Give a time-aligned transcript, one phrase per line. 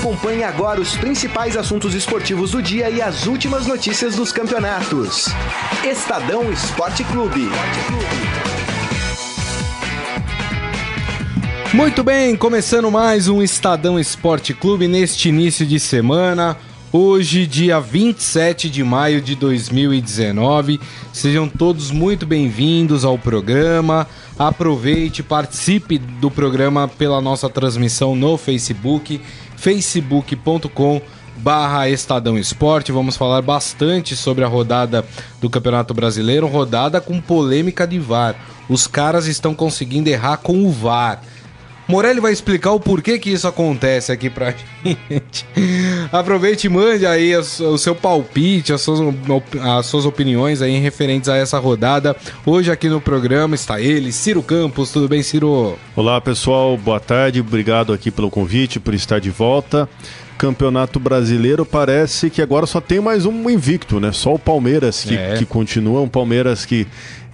[0.00, 5.26] Acompanhe agora os principais assuntos esportivos do dia e as últimas notícias dos campeonatos.
[5.84, 7.50] Estadão Esporte Clube.
[11.74, 16.56] Muito bem, começando mais um Estadão Esporte Clube neste início de semana.
[16.90, 20.80] Hoje, dia 27 de maio de 2019.
[21.12, 24.08] Sejam todos muito bem-vindos ao programa.
[24.36, 29.20] Aproveite, participe do programa pela nossa transmissão no Facebook,
[29.60, 31.02] facebook.com
[31.36, 32.92] barra Estadão Esporte.
[32.92, 35.04] Vamos falar bastante sobre a rodada
[35.38, 38.34] do Campeonato Brasileiro, rodada com polêmica de VAR.
[38.70, 41.20] Os caras estão conseguindo errar com o VAR.
[41.90, 44.54] Morelli vai explicar o porquê que isso acontece aqui pra
[44.84, 45.44] gente.
[46.12, 49.00] Aproveite e mande aí o seu palpite, as suas,
[49.60, 52.16] as suas opiniões aí referentes a essa rodada.
[52.46, 54.92] Hoje aqui no programa está ele, Ciro Campos.
[54.92, 55.76] Tudo bem, Ciro?
[55.96, 56.76] Olá, pessoal.
[56.76, 57.40] Boa tarde.
[57.40, 59.88] Obrigado aqui pelo convite, por estar de volta.
[60.40, 64.10] Campeonato Brasileiro parece que agora só tem mais um invicto, né?
[64.10, 65.34] Só o Palmeiras que, é.
[65.34, 66.86] que continua, um Palmeiras que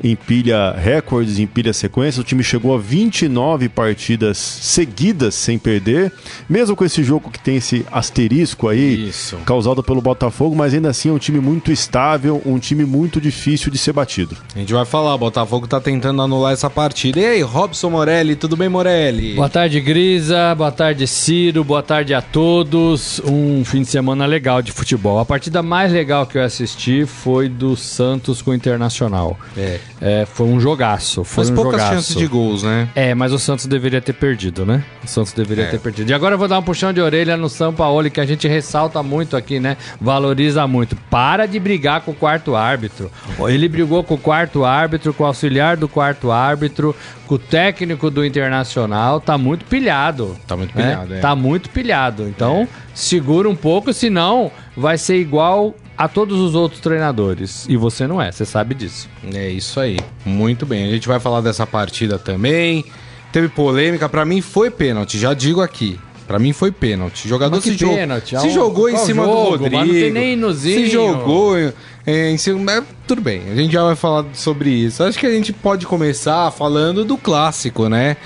[0.02, 2.18] empilha recordes, empilha sequências.
[2.18, 6.12] O time chegou a 29 partidas seguidas sem perder,
[6.48, 9.36] mesmo com esse jogo que tem esse asterisco aí, Isso.
[9.44, 13.70] causado pelo Botafogo, mas ainda assim é um time muito estável, um time muito difícil
[13.70, 14.36] de ser batido.
[14.54, 17.18] A gente vai falar, o Botafogo tá tentando anular essa partida.
[17.18, 19.34] E aí, Robson Morelli, tudo bem, Morelli?
[19.34, 23.20] Boa tarde, Grisa, boa tarde, Ciro, boa tarde a todos.
[23.24, 25.18] Um fim de semana legal de futebol.
[25.18, 29.38] A partida mais legal que eu assisti foi do Santos com o Internacional.
[29.56, 29.80] É.
[30.00, 31.24] É, foi um jogaço.
[31.24, 31.94] Foi mas um poucas jogaço.
[31.94, 32.88] chances de gols, né?
[32.94, 34.84] É, mas o Santos deveria ter perdido, né?
[35.02, 35.68] O Santos deveria é.
[35.68, 36.10] ter perdido.
[36.10, 38.46] E agora eu vou dar um puxão de orelha no São Paulo, que a gente
[38.46, 39.76] ressalta muito aqui, né?
[40.00, 40.96] Valoriza muito.
[41.10, 43.10] Para de brigar com o quarto árbitro.
[43.48, 46.94] Ele brigou com o quarto árbitro, com o auxiliar do quarto árbitro,
[47.26, 49.20] com o técnico do Internacional.
[49.20, 50.36] Tá muito pilhado.
[50.46, 51.18] Tá muito pilhado, né?
[51.18, 51.20] é.
[51.20, 52.28] Tá muito pilhado.
[52.28, 52.68] Então, é.
[52.94, 57.66] segura um pouco, senão vai ser igual a todos os outros treinadores.
[57.68, 59.08] E você não é, você sabe disso.
[59.32, 59.98] É isso aí.
[60.24, 60.84] Muito bem.
[60.84, 62.84] A gente vai falar dessa partida também.
[63.32, 65.98] Teve polêmica, para mim foi pênalti, já digo aqui.
[66.26, 67.26] Para mim foi pênalti.
[67.26, 68.34] O jogador se, pênalti?
[68.34, 69.76] Jo se jogou em cima jogo, do Rodrigo.
[69.76, 70.86] Mas não tem nem inozinho.
[70.86, 71.56] Se jogou
[72.04, 72.72] é, em cima.
[72.72, 75.04] É, tudo bem, a gente já vai falar sobre isso.
[75.04, 78.16] Acho que a gente pode começar falando do clássico, né?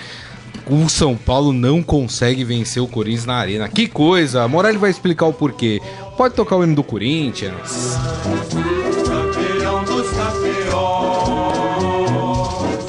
[0.68, 3.68] O São Paulo não consegue vencer o Corinthians na arena.
[3.68, 4.42] Que coisa!
[4.42, 5.80] A Morelli vai explicar o porquê.
[6.16, 7.96] Pode tocar o hino do Corinthians.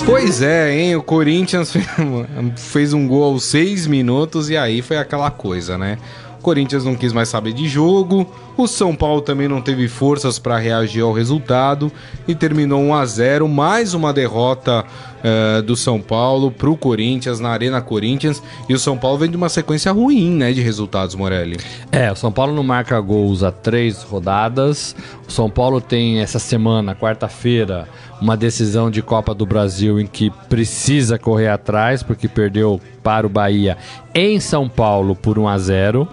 [0.06, 0.96] Pois é, hein?
[0.96, 1.74] O Corinthians
[2.58, 5.98] fez um gol aos seis minutos e aí foi aquela coisa, né?
[6.38, 8.28] O Corinthians não quis mais saber de jogo,
[8.58, 11.92] o São Paulo também não teve forças para reagir ao resultado
[12.28, 14.84] e terminou 1 a 0 mais uma derrota
[15.24, 18.42] uh, do São Paulo para o Corinthians na Arena Corinthians.
[18.68, 21.58] E o São Paulo vem de uma sequência ruim né, de resultados, Morelli.
[21.92, 24.96] É, o São Paulo não marca gols há três rodadas.
[25.28, 27.88] O São Paulo tem essa semana, quarta-feira,
[28.22, 33.30] uma decisão de Copa do Brasil em que precisa correr atrás, porque perdeu para o
[33.30, 33.78] Bahia
[34.14, 36.08] em São Paulo por 1 a 0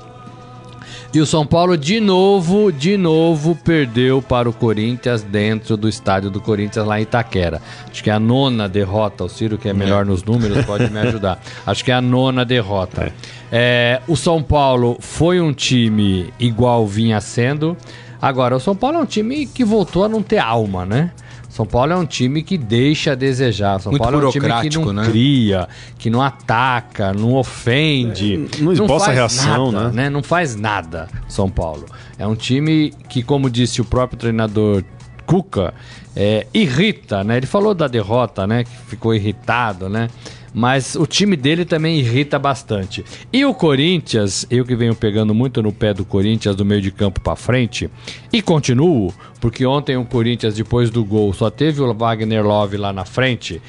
[1.18, 6.30] e o São Paulo de novo, de novo perdeu para o Corinthians dentro do estádio
[6.30, 7.60] do Corinthians lá em Itaquera.
[7.90, 9.24] Acho que é a nona derrota.
[9.24, 11.42] O Ciro, que é melhor nos números, pode me ajudar.
[11.66, 13.02] Acho que é a nona derrota.
[13.02, 13.12] É.
[13.50, 17.76] É, o São Paulo foi um time igual vinha sendo.
[18.22, 21.10] Agora, o São Paulo é um time que voltou a não ter alma, né?
[21.58, 23.80] São Paulo é um time que deixa a desejar.
[23.80, 25.04] São Muito Paulo é um time que não né?
[25.08, 28.48] cria, que não ataca, não ofende.
[28.56, 30.04] É, não esboça reação, nada, né?
[30.04, 30.10] né?
[30.10, 31.84] Não faz nada, São Paulo.
[32.16, 34.84] É um time que, como disse o próprio treinador
[35.26, 35.74] Cuca,
[36.14, 37.38] é, irrita, né?
[37.38, 38.62] Ele falou da derrota, né?
[38.62, 40.08] Que ficou irritado, né?
[40.52, 43.04] mas o time dele também irrita bastante.
[43.32, 46.90] E o Corinthians, eu que venho pegando muito no pé do Corinthians do meio de
[46.90, 47.90] campo para frente,
[48.32, 52.92] e continuo, porque ontem o Corinthians, depois do gol, só teve o Wagner Love lá
[52.92, 53.60] na frente,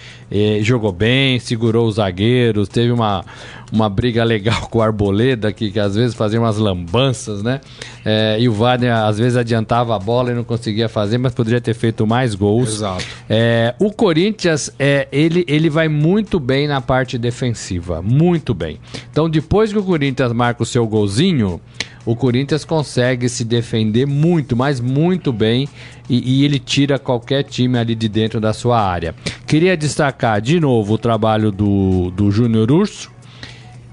[0.61, 3.23] jogou bem, segurou os zagueiros, teve uma,
[3.71, 7.61] uma briga legal com o Arboleda, que, que às vezes fazia umas lambanças, né?
[8.03, 11.61] É, e o Wagner às vezes adiantava a bola e não conseguia fazer, mas poderia
[11.61, 12.75] ter feito mais gols.
[12.75, 13.05] Exato.
[13.29, 18.79] É, o Corinthians, é, ele, ele vai muito bem na parte defensiva, muito bem.
[19.11, 21.61] Então, depois que o Corinthians marca o seu golzinho,
[22.05, 25.67] o Corinthians consegue se defender muito, mas muito bem,
[26.09, 29.13] e, e, ele tira qualquer time ali de dentro da sua área.
[29.45, 33.11] Queria destacar de novo o trabalho do, do Júnior Urso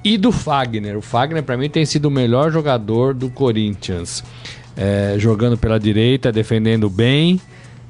[0.03, 0.97] e do Fagner.
[0.97, 4.25] O Fagner, para mim, tem sido o melhor jogador do Corinthians.
[4.76, 7.41] É, jogando pela direita, defendendo bem,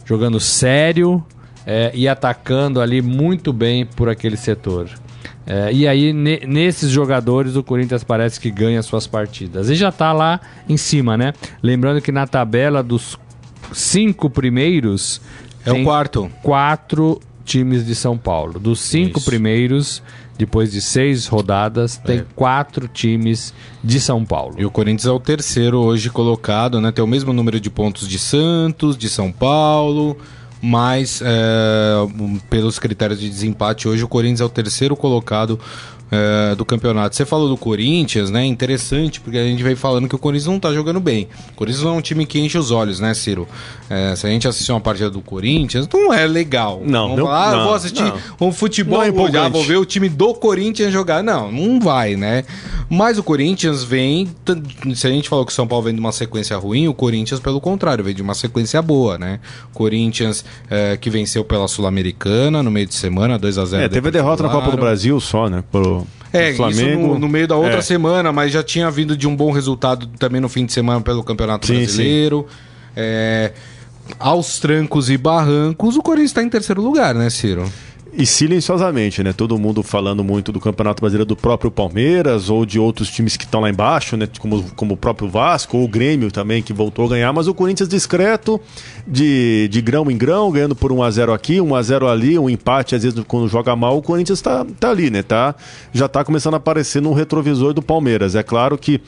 [0.04, 1.24] jogando sério
[1.66, 4.88] é, e atacando ali muito bem por aquele setor.
[5.46, 9.70] É, e aí, ne, nesses jogadores, o Corinthians parece que ganha suas partidas.
[9.70, 11.32] E já está lá em cima, né?
[11.62, 13.18] Lembrando que na tabela dos
[13.72, 15.20] cinco primeiros.
[15.64, 16.30] É o quarto.
[16.42, 18.58] Quatro times de São Paulo.
[18.58, 19.28] Dos cinco Isso.
[19.28, 20.02] primeiros,
[20.36, 22.24] depois de seis rodadas, tem é.
[22.34, 24.56] quatro times de São Paulo.
[24.58, 26.90] E o Corinthians é o terceiro hoje colocado, né?
[26.92, 30.16] Tem o mesmo número de pontos de Santos, de São Paulo
[30.60, 31.94] mas é,
[32.48, 35.60] pelos critérios de desempate hoje o Corinthians é o terceiro colocado
[36.10, 37.16] é, do campeonato.
[37.16, 38.44] Você falou do Corinthians, né?
[38.44, 41.28] Interessante, porque a gente vem falando que o Corinthians não tá jogando bem.
[41.50, 43.48] O Corinthians não é um time que enche os olhos, né, Ciro?
[43.88, 46.82] É, se a gente assistir uma partida do Corinthians, não é legal.
[46.84, 48.48] Não, Vamos falar, ah, não, vou assistir não.
[48.48, 51.22] um futebol, não é já vou ver o time do Corinthians jogar.
[51.22, 52.44] Não, não vai, né?
[52.88, 54.28] Mas o Corinthians vem.
[54.94, 57.40] Se a gente falou que o São Paulo vem de uma sequência ruim, o Corinthians,
[57.40, 59.40] pelo contrário, vem de uma sequência boa, né?
[59.72, 64.08] Corinthians é, que venceu pela Sul-Americana no meio de semana, 2 a 0 É, teve
[64.08, 65.64] a derrota na Copa do Brasil só, né?
[65.70, 66.05] Pro,
[66.36, 66.80] é, Flamengo.
[66.80, 67.82] isso no, no, meio da outra é.
[67.82, 71.22] semana, mas já tinha vindo de um bom resultado também no fim de semana pelo
[71.22, 72.46] Campeonato sim, Brasileiro.
[72.48, 72.56] Sim.
[72.96, 73.52] É,
[74.18, 77.70] aos trancos e barrancos, o Corinthians está em terceiro lugar, né, Ciro?
[78.18, 79.34] E silenciosamente, né?
[79.34, 83.44] Todo mundo falando muito do Campeonato Brasileiro do próprio Palmeiras ou de outros times que
[83.44, 84.26] estão lá embaixo, né?
[84.40, 87.30] Como, como o próprio Vasco ou o Grêmio também, que voltou a ganhar.
[87.34, 88.58] Mas o Corinthians discreto,
[89.06, 93.22] de, de grão em grão, ganhando por 1x0 aqui, 1x0 ali, um empate, às vezes
[93.28, 95.22] quando joga mal, o Corinthians tá, tá ali, né?
[95.22, 95.54] Tá,
[95.92, 98.34] já tá começando a aparecer no retrovisor do Palmeiras.
[98.34, 98.98] É claro que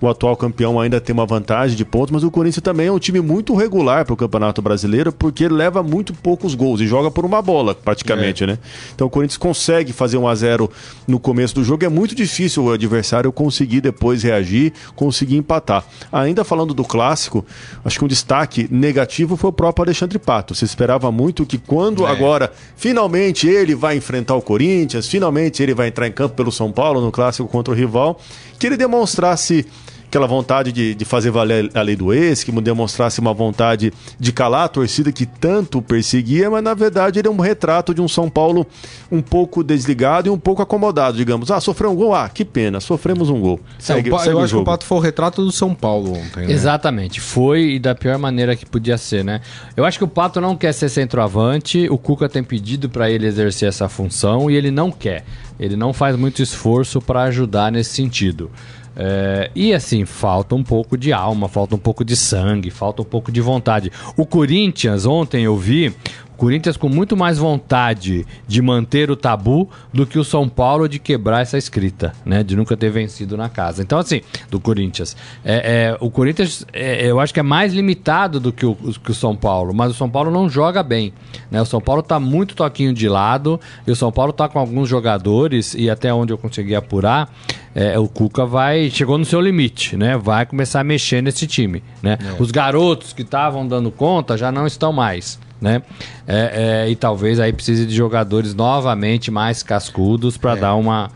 [0.00, 2.98] o atual campeão ainda tem uma vantagem de pontos, mas o Corinthians também é um
[2.98, 7.24] time muito regular para o Campeonato Brasileiro, porque leva muito poucos gols e joga por
[7.24, 8.48] uma bola, praticamente, é.
[8.48, 8.58] né?
[8.94, 10.70] Então o Corinthians consegue fazer um a 0
[11.06, 15.84] no começo do jogo, é muito difícil o adversário conseguir depois reagir, conseguir empatar.
[16.12, 17.44] Ainda falando do clássico,
[17.84, 20.54] acho que um destaque negativo foi o próprio Alexandre Pato.
[20.54, 22.10] Se esperava muito que quando é.
[22.10, 26.70] agora finalmente ele vai enfrentar o Corinthians, finalmente ele vai entrar em campo pelo São
[26.72, 28.20] Paulo no clássico contra o rival,
[28.58, 29.66] que ele demonstrasse
[30.08, 34.32] aquela vontade de, de fazer valer a lei do ex, que demonstrasse uma vontade de
[34.32, 38.08] calar a torcida que tanto perseguia, mas na verdade ele é um retrato de um
[38.08, 38.66] São Paulo
[39.10, 41.50] um pouco desligado e um pouco acomodado, digamos.
[41.50, 42.14] Ah, sofreu um gol?
[42.14, 43.60] Ah, que pena, sofremos um gol.
[43.78, 46.46] Segue, é, segue eu acho que o Pato foi o retrato do São Paulo ontem.
[46.46, 46.52] Né?
[46.52, 49.40] Exatamente, foi e da pior maneira que podia ser, né?
[49.76, 53.26] Eu acho que o Pato não quer ser centroavante, o Cuca tem pedido para ele
[53.26, 55.24] exercer essa função e ele não quer.
[55.58, 58.50] Ele não faz muito esforço para ajudar nesse sentido.
[58.96, 63.04] É, e assim, falta um pouco de alma, falta um pouco de sangue, falta um
[63.04, 63.92] pouco de vontade.
[64.16, 65.94] O Corinthians, ontem eu vi,
[66.36, 70.98] Corinthians com muito mais vontade de manter o tabu do que o São Paulo de
[70.98, 72.42] quebrar essa escrita, né?
[72.42, 73.82] De nunca ter vencido na casa.
[73.82, 75.16] Então, assim, do Corinthians.
[75.44, 79.10] É, é o Corinthians, é, eu acho que é mais limitado do que o, que
[79.10, 81.12] o São Paulo, mas o São Paulo não joga bem.
[81.50, 81.60] Né?
[81.60, 84.88] O São Paulo tá muito toquinho de lado e o São Paulo tá com alguns
[84.88, 87.32] jogadores, e até onde eu consegui apurar,
[87.74, 88.90] é, o Cuca vai.
[88.90, 90.16] chegou no seu limite, né?
[90.16, 91.82] Vai começar a mexer nesse time.
[92.02, 92.18] Né?
[92.20, 92.42] É.
[92.42, 95.82] Os garotos que estavam dando conta já não estão mais né?
[96.26, 100.56] É, é, e talvez aí precise de jogadores novamente mais cascudos para é.
[100.56, 101.10] dar uma,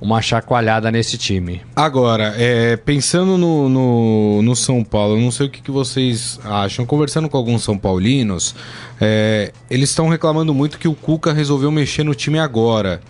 [0.00, 1.62] uma chacoalhada nesse time.
[1.74, 6.38] Agora, é, pensando no, no, no, São Paulo, eu não sei o que, que vocês
[6.44, 6.86] acham.
[6.86, 8.54] Conversando com alguns São Paulinos,
[9.00, 13.00] é, eles estão reclamando muito que o Cuca resolveu mexer no time agora.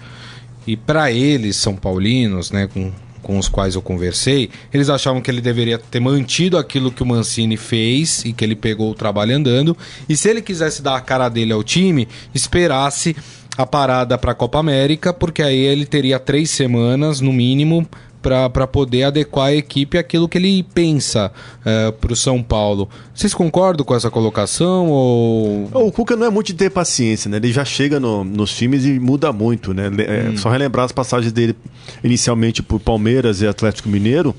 [0.67, 2.91] E para eles, São Paulinos, né, com
[3.25, 7.07] com os quais eu conversei, eles achavam que ele deveria ter mantido aquilo que o
[7.07, 9.77] Mancini fez e que ele pegou o trabalho andando.
[10.07, 13.17] E se ele quisesse dar a cara dele ao time, esperasse
[13.57, 17.89] a parada para a Copa América, porque aí ele teria três semanas, no mínimo,
[18.25, 21.31] para poder adequar a equipe àquilo que ele pensa
[21.63, 22.89] eh, para o São Paulo.
[23.15, 24.89] Vocês concordam com essa colocação?
[24.89, 25.69] Ou...
[25.75, 27.37] O Cuca não é muito de ter paciência, né?
[27.37, 29.91] Ele já chega no, nos times e muda muito, né?
[29.99, 30.39] É, hum.
[30.39, 31.55] Só relembrar as passagens dele
[32.03, 34.35] inicialmente por Palmeiras e Atlético Mineiro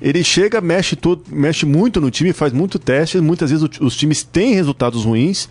[0.00, 4.22] ele chega, mexe, tudo, mexe muito no time, faz muito teste, muitas vezes os times
[4.22, 5.48] têm resultados ruins.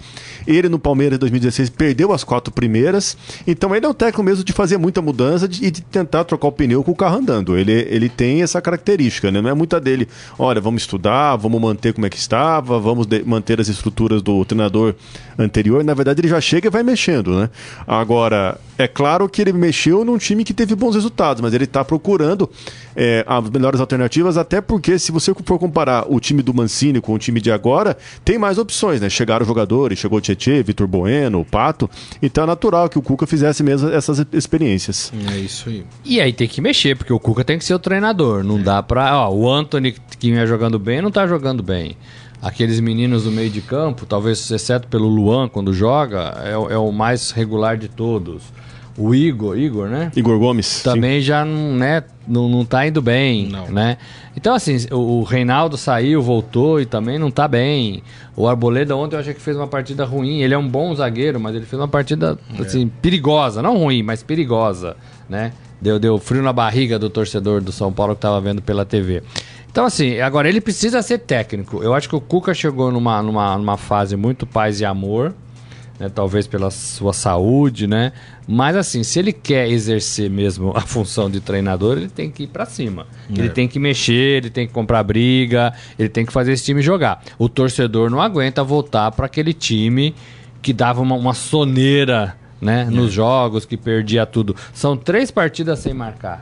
[0.48, 3.15] Ele no Palmeiras em 2016 perdeu as quatro primeiras,
[3.46, 6.48] então ele é um técnico mesmo de fazer muita mudança e de, de, tentar trocar
[6.48, 7.58] o pneu com o carro andando.
[7.58, 9.41] Ele, ele tem essa característica, né?
[9.41, 10.08] não é muita dele.
[10.38, 14.44] Olha, vamos estudar, vamos manter como é que estava, vamos de, manter as estruturas do
[14.46, 14.96] treinador
[15.38, 15.84] anterior.
[15.84, 17.50] Na verdade, ele já chega e vai mexendo, né?
[17.88, 21.84] Agora, é claro que ele mexeu num time que teve bons resultados, mas ele está
[21.84, 22.50] procurando
[22.96, 27.13] é, as melhores alternativas até porque se você for comparar o time do Mancini com
[27.13, 29.10] o time de agora, tem mais opções, né?
[29.10, 31.89] Chegaram jogadores, chegou o Tietchan, Vitor Bueno, o Pato,
[32.22, 35.12] então é natural que o Cuca fizesse mesmo essas experiências.
[35.34, 35.86] É isso aí.
[36.03, 38.63] E aí tem que mexer, porque o Cuca tem que ser o treinador, não é.
[38.63, 39.27] dá pra...
[39.27, 41.96] Ó, o Anthony que vinha jogando bem, não tá jogando bem
[42.41, 46.91] aqueles meninos do meio de campo, talvez exceto pelo Luan quando joga, é, é, o
[46.91, 48.43] mais regular de todos.
[49.00, 50.12] O Igor, Igor, né?
[50.13, 50.84] Igor Gomes.
[50.84, 51.27] Também sim.
[51.27, 53.72] já não, né, não, não tá indo bem, não.
[53.72, 53.98] né?
[54.36, 58.03] Então, assim, o, o, Reinaldo saiu, voltou e também não tá bem.
[58.36, 60.41] O Arboleda ontem eu achei que fez uma partida ruim.
[60.41, 62.62] Ele é um bom zagueiro, mas ele fez uma partida, é.
[62.62, 63.62] assim, perigosa.
[63.62, 64.98] Não ruim, mas perigosa,
[65.29, 65.53] né?
[65.82, 69.24] Deu, deu frio na barriga do torcedor do São Paulo que tava vendo pela TV.
[69.72, 71.82] Então, assim, agora ele precisa ser técnico.
[71.82, 75.34] Eu acho que o Cuca chegou numa, numa, numa fase muito paz e amor
[76.00, 76.10] né?
[76.10, 78.13] talvez pela sua saúde, né?
[78.48, 82.48] Mas assim, se ele quer exercer mesmo a função de treinador, ele tem que ir
[82.48, 83.06] para cima.
[83.29, 83.39] É.
[83.39, 86.82] Ele tem que mexer, ele tem que comprar briga, ele tem que fazer esse time
[86.82, 87.24] jogar.
[87.38, 90.15] O torcedor não aguenta voltar para aquele time
[90.62, 92.82] que dava uma, uma soneira, né?
[92.82, 92.86] É.
[92.86, 94.56] Nos jogos, que perdia tudo.
[94.74, 96.41] São três partidas sem marcar.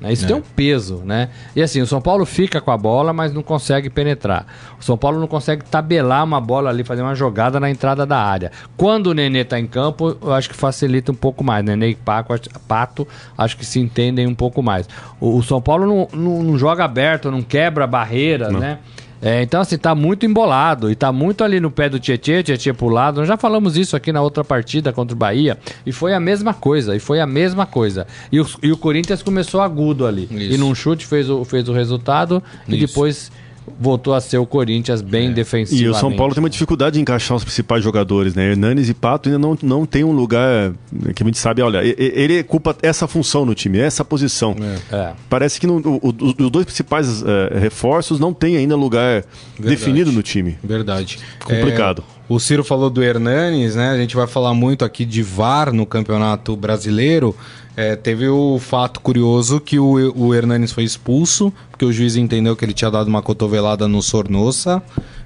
[0.00, 0.12] Né?
[0.12, 0.28] Isso é.
[0.28, 1.30] tem um peso, né?
[1.54, 4.46] E assim, o São Paulo fica com a bola, mas não consegue penetrar.
[4.78, 8.18] O São Paulo não consegue tabelar uma bola ali, fazer uma jogada na entrada da
[8.18, 8.52] área.
[8.76, 11.64] Quando o Nenê tá em campo, eu acho que facilita um pouco mais.
[11.64, 12.34] Nenê e Paco,
[12.68, 14.86] Pato, acho que se entendem um pouco mais.
[15.18, 18.60] O, o São Paulo não, não, não, joga aberto, não quebra barreira, não.
[18.60, 18.78] né?
[19.20, 22.72] É, então, assim, tá muito embolado e tá muito ali no pé do Tietê, Tietê
[22.72, 23.18] pro lado.
[23.18, 26.52] Nós já falamos isso aqui na outra partida contra o Bahia e foi a mesma
[26.52, 28.06] coisa, e foi a mesma coisa.
[28.30, 30.28] E o, e o Corinthians começou agudo ali.
[30.30, 30.54] Isso.
[30.54, 32.76] E num chute fez o, fez o resultado isso.
[32.76, 33.32] e depois
[33.78, 35.32] voltou a ser o Corinthians bem é.
[35.32, 35.82] defensivo.
[35.82, 38.50] E o São Paulo tem uma dificuldade de encaixar os principais jogadores, né?
[38.50, 40.72] Hernanes e Pato ainda não, não tem um lugar
[41.14, 44.56] que a gente sabe, olha, ele culpa essa função no time, essa posição.
[44.90, 44.96] É.
[44.96, 45.12] É.
[45.28, 49.24] Parece que no, o, os dois principais é, reforços não tem ainda lugar
[49.58, 49.76] Verdade.
[49.76, 50.56] definido no time.
[50.62, 51.18] Verdade.
[51.44, 52.04] Complicado.
[52.12, 53.90] É, o Ciro falou do Hernanes, né?
[53.90, 57.36] A gente vai falar muito aqui de VAR no Campeonato Brasileiro.
[57.76, 62.56] É, teve o fato curioso que o, o Hernanes foi expulso, porque o juiz entendeu
[62.56, 64.82] que ele tinha dado uma cotovelada no Sornosa.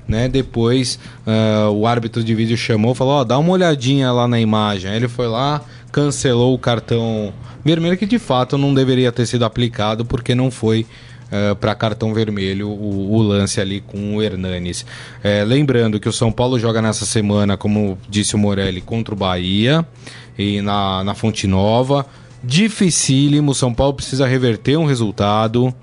[0.09, 0.29] Né?
[0.29, 4.91] Depois uh, o árbitro de vídeo chamou falou: oh, dá uma olhadinha lá na imagem.
[4.91, 7.33] Aí ele foi lá, cancelou o cartão
[7.65, 10.85] vermelho, que de fato não deveria ter sido aplicado, porque não foi
[11.31, 14.85] Uh, para cartão vermelho o, o, lance ali com o Hernanes.
[15.23, 19.17] É, lembrando que o São Paulo joga nessa semana, como disse o Morelli, contra o
[19.17, 19.87] Bahia
[20.37, 22.05] e na, na Fonte Nova
[22.43, 23.55] dificílimo.
[23.55, 25.75] São Paulo precisa reverter um resultado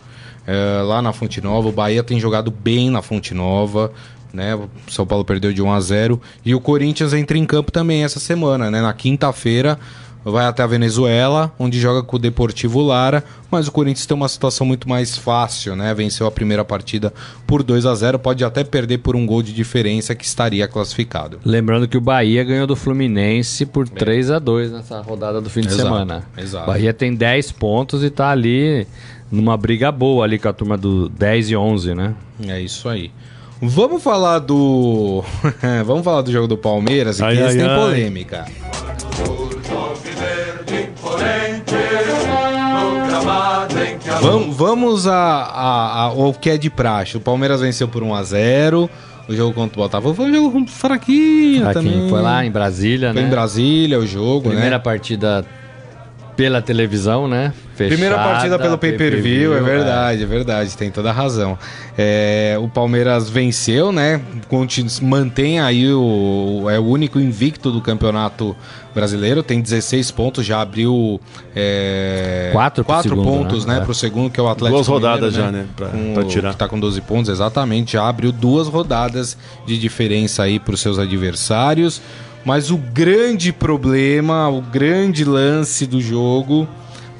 [0.46, 1.70] é, lá na Fonte Nova.
[1.70, 3.92] O Bahia tem jogado bem na Fonte Nova.
[4.34, 4.56] Né?
[4.56, 8.04] O São Paulo perdeu de 1 a 0 e o Corinthians entra em campo também
[8.04, 8.82] essa semana, né?
[8.82, 9.80] Na quinta-feira
[10.32, 14.28] vai até a Venezuela, onde joga com o Deportivo Lara, mas o Corinthians tem uma
[14.28, 15.94] situação muito mais fácil, né?
[15.94, 17.14] Venceu a primeira partida
[17.46, 21.40] por 2 a 0 pode até perder por um gol de diferença que estaria classificado.
[21.46, 25.62] Lembrando que o Bahia ganhou do Fluminense por 3 a 2 nessa rodada do fim
[25.62, 26.24] de semana.
[26.38, 26.68] Exato.
[26.68, 28.88] Bahia tem 10 pontos e tá ali
[29.32, 32.16] numa briga boa ali com a turma do 10 e 11, né?
[32.48, 33.12] É isso aí.
[33.62, 35.24] Vamos falar do.
[35.86, 37.68] Vamos falar do jogo do Palmeiras, ai, que ai, esse ai.
[37.68, 38.46] tem polêmica.
[44.22, 47.18] Vamos, vamos a, a, ao que é de praxe.
[47.18, 48.90] O Palmeiras venceu por 1 a 0
[49.28, 52.10] o jogo contra o Botafogo foi um jogo fraquinho, fraquinho também.
[52.10, 53.28] Foi lá em Brasília, foi né?
[53.28, 54.80] em Brasília o jogo, Primeira né?
[54.80, 55.46] partida
[56.38, 57.52] pela televisão, né?
[57.76, 60.24] Fechada, Primeira partida pelo pay-per-view, é verdade, é.
[60.24, 60.28] é.
[60.28, 61.58] verdade, tem toda a razão.
[61.98, 64.22] É, o Palmeiras venceu, né?
[64.48, 66.68] Continua, mantém aí o.
[66.70, 68.56] É o único invicto do campeonato
[68.94, 71.20] brasileiro, tem 16 pontos, já abriu
[71.56, 73.76] é, quatro, quatro segundo, pontos, né?
[73.76, 74.78] né Para o segundo, que é o Atlético.
[74.78, 75.68] Duas rodadas Mineiro, já, né?
[75.76, 76.52] Pra, com, pra tirar.
[76.52, 77.94] Que tá com 12 pontos, exatamente.
[77.94, 82.00] Já abriu duas rodadas de diferença aí para os seus adversários.
[82.48, 86.66] Mas o grande problema, o grande lance do jogo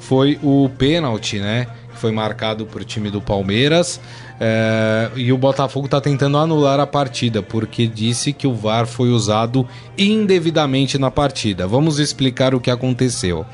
[0.00, 1.66] foi o pênalti, né?
[1.96, 4.00] Foi marcado por time do Palmeiras.
[4.40, 9.10] É, e o Botafogo está tentando anular a partida, porque disse que o VAR foi
[9.10, 9.68] usado
[9.98, 11.66] indevidamente na partida.
[11.66, 13.44] Vamos explicar o que aconteceu.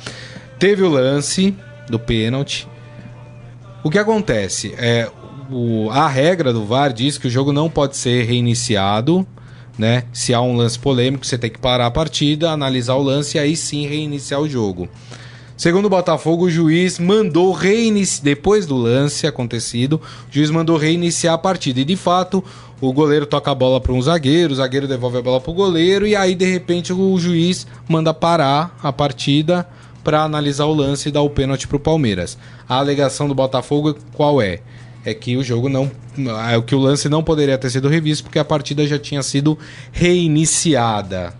[0.61, 1.57] Teve o lance
[1.91, 2.69] do pênalti.
[3.83, 4.77] O que acontece?
[4.79, 5.11] É,
[5.51, 9.27] o, a regra do VAR diz que o jogo não pode ser reiniciado
[9.79, 10.05] né?
[10.13, 13.41] Se há um lance polêmico, você tem que parar a partida, analisar o lance e
[13.41, 14.89] aí sim reiniciar o jogo.
[15.57, 21.35] Segundo o Botafogo, o juiz mandou reiniciar, depois do lance acontecido, o juiz mandou reiniciar
[21.35, 21.81] a partida.
[21.81, 22.43] E de fato,
[22.81, 25.55] o goleiro toca a bola para um zagueiro, o zagueiro devolve a bola para o
[25.55, 29.67] goleiro, e aí de repente o juiz manda parar a partida
[30.03, 32.37] para analisar o lance e dar o pênalti para o Palmeiras.
[32.69, 34.61] A alegação do Botafogo qual é?
[35.05, 35.91] É que o jogo não.
[36.51, 39.59] É que o lance não poderia ter sido revisto porque a partida já tinha sido
[39.93, 41.35] reiniciada.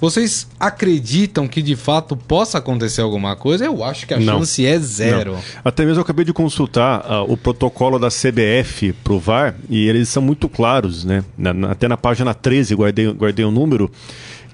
[0.00, 3.64] Vocês acreditam que de fato possa acontecer alguma coisa?
[3.64, 4.38] Eu acho que a não.
[4.38, 5.32] chance é zero.
[5.32, 5.42] Não.
[5.64, 10.08] Até mesmo eu acabei de consultar uh, o protocolo da CBF pro VAR e eles
[10.08, 11.24] são muito claros, né?
[11.36, 13.90] Na, na, até na página 13, guardei, guardei o um número,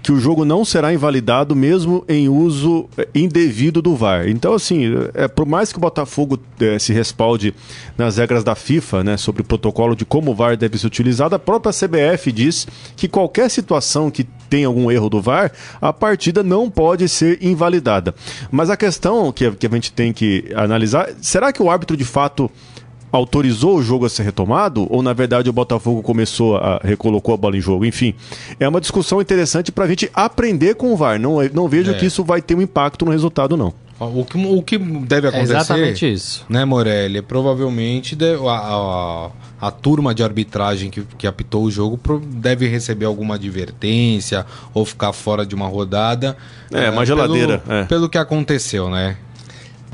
[0.05, 4.29] que o jogo não será invalidado mesmo em uso é, indevido do VAR.
[4.29, 4.83] Então, assim,
[5.15, 7.55] é, por mais que o Botafogo é, se respalde
[7.97, 11.35] nas regras da FIFA, né, sobre o protocolo de como o VAR deve ser utilizado,
[11.35, 16.43] a própria CBF diz que qualquer situação que tem algum erro do VAR, a partida
[16.43, 18.15] não pode ser invalidada.
[18.53, 22.05] Mas a questão que, que a gente tem que analisar, será que o árbitro de
[22.05, 22.51] fato
[23.17, 27.37] autorizou o jogo a ser retomado ou na verdade o Botafogo começou a recolocou a
[27.37, 27.85] bola em jogo?
[27.85, 28.15] Enfim,
[28.59, 31.19] é uma discussão interessante para a gente aprender com o VAR.
[31.19, 31.95] Não, não vejo é.
[31.95, 33.73] que isso vai ter um impacto no resultado, não.
[34.01, 35.55] O que, o que deve acontecer.
[35.55, 36.45] É exatamente isso.
[36.49, 37.23] Né, Morelli?
[37.23, 39.31] Provavelmente a, a,
[39.69, 44.45] a, turma de arbitragem que, que apitou o jogo deve receber alguma advertência
[44.75, 46.37] ou ficar fora de uma rodada.
[46.73, 47.59] É, é uma geladeira.
[47.59, 47.85] Pelo, é.
[47.85, 49.17] pelo que aconteceu, né?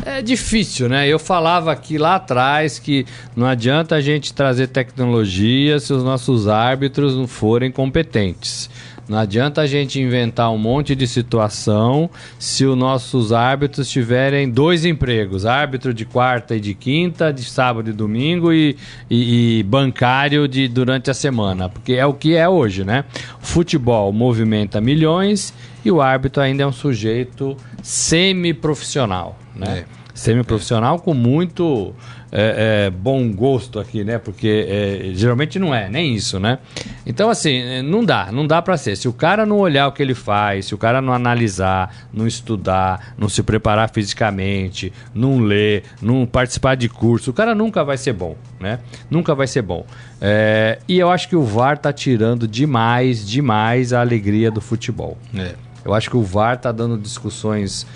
[0.05, 1.07] É difícil, né?
[1.09, 6.49] Eu falava aqui lá atrás que não adianta a gente trazer tecnologia se os nossos
[6.49, 8.71] árbitros não forem competentes.
[9.11, 14.85] Não adianta a gente inventar um monte de situação se os nossos árbitros tiverem dois
[14.85, 18.77] empregos: árbitro de quarta e de quinta, de sábado e domingo e,
[19.11, 21.69] e, e bancário de durante a semana.
[21.69, 23.05] Porque é o que é hoje, né?
[23.43, 25.53] O futebol movimenta milhões
[25.85, 29.85] e o árbitro ainda é um sujeito semi-profissional, né?
[29.97, 30.01] É.
[30.13, 31.95] Semi-profissional com muito
[32.33, 34.19] é, é, bom gosto aqui, né?
[34.19, 36.59] Porque é, geralmente não é, nem isso, né?
[37.07, 38.97] Então, assim, não dá, não dá para ser.
[38.97, 42.27] Se o cara não olhar o que ele faz, se o cara não analisar, não
[42.27, 47.97] estudar, não se preparar fisicamente, não ler, não participar de curso, o cara nunca vai
[47.97, 48.81] ser bom, né?
[49.11, 49.87] Nunca vai ser bom.
[50.21, 55.17] É, e eu acho que o VAR tá tirando demais, demais a alegria do futebol.
[55.35, 55.55] É.
[55.85, 57.87] Eu acho que o VAR tá dando discussões,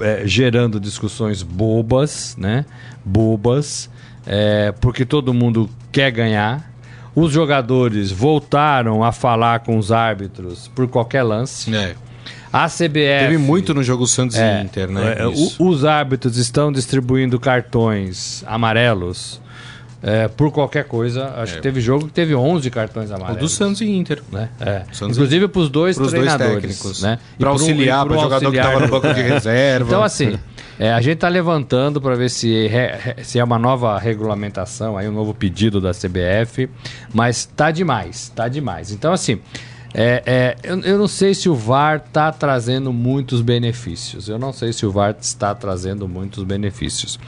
[0.00, 2.64] é, gerando discussões bobas, né?
[3.04, 3.90] Bobas,
[4.26, 6.70] é, porque todo mundo quer ganhar.
[7.14, 11.74] Os jogadores voltaram a falar com os árbitros por qualquer lance.
[11.74, 11.94] É.
[12.52, 12.92] A CBF.
[12.94, 15.16] Teve muito no jogo Santos é, e Inter, né?
[15.18, 19.40] É, os árbitros estão distribuindo cartões amarelos
[20.02, 21.34] é, por qualquer coisa.
[21.36, 21.56] Acho é.
[21.56, 23.36] que teve jogo que teve 11 cartões amarelos.
[23.36, 24.22] O do Santos e Inter.
[24.30, 24.48] Né?
[24.60, 24.82] É.
[25.02, 26.38] Inclusive para os dois treinadores.
[26.38, 27.02] Dois técnicos.
[27.02, 27.18] Né?
[27.38, 29.86] Para auxiliar, para o jogador que estava no banco de reserva.
[29.86, 30.38] Então, assim,
[30.78, 32.70] é, a gente está levantando para ver se,
[33.22, 36.70] se é uma nova regulamentação, aí um novo pedido da CBF,
[37.12, 38.92] mas tá demais, tá demais.
[38.92, 39.40] Então, assim,
[39.94, 44.28] é, é, eu, eu, não sei se o VAR está trazendo muitos benefícios.
[44.28, 47.18] Eu não sei se o VAR está trazendo muitos benefícios.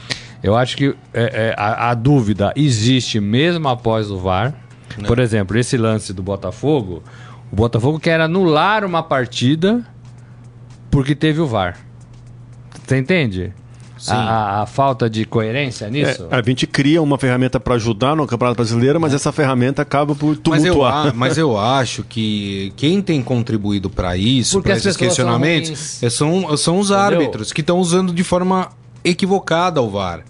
[0.43, 4.53] Eu acho que é, é, a, a, dúvida existe mesmo após o VAR.
[4.97, 5.05] Não.
[5.05, 7.03] Por exemplo, esse lance do Botafogo,
[7.51, 9.85] o Botafogo quer anular uma partida
[10.89, 11.77] porque teve o VAR.
[12.85, 13.53] Você entende?
[14.07, 16.27] A, a, a, falta de coerência nisso?
[16.31, 19.15] É, a gente cria uma ferramenta para ajudar no Campeonato Brasileiro, mas é.
[19.15, 21.05] essa ferramenta acaba por tumultuar.
[21.05, 26.41] Mas eu, mas eu acho que quem tem contribuído para isso, para esses questionamentos, são,
[26.41, 27.05] são, são, os Entendeu?
[27.05, 28.69] árbitros que estão usando de forma
[29.03, 30.23] equivocada o VAR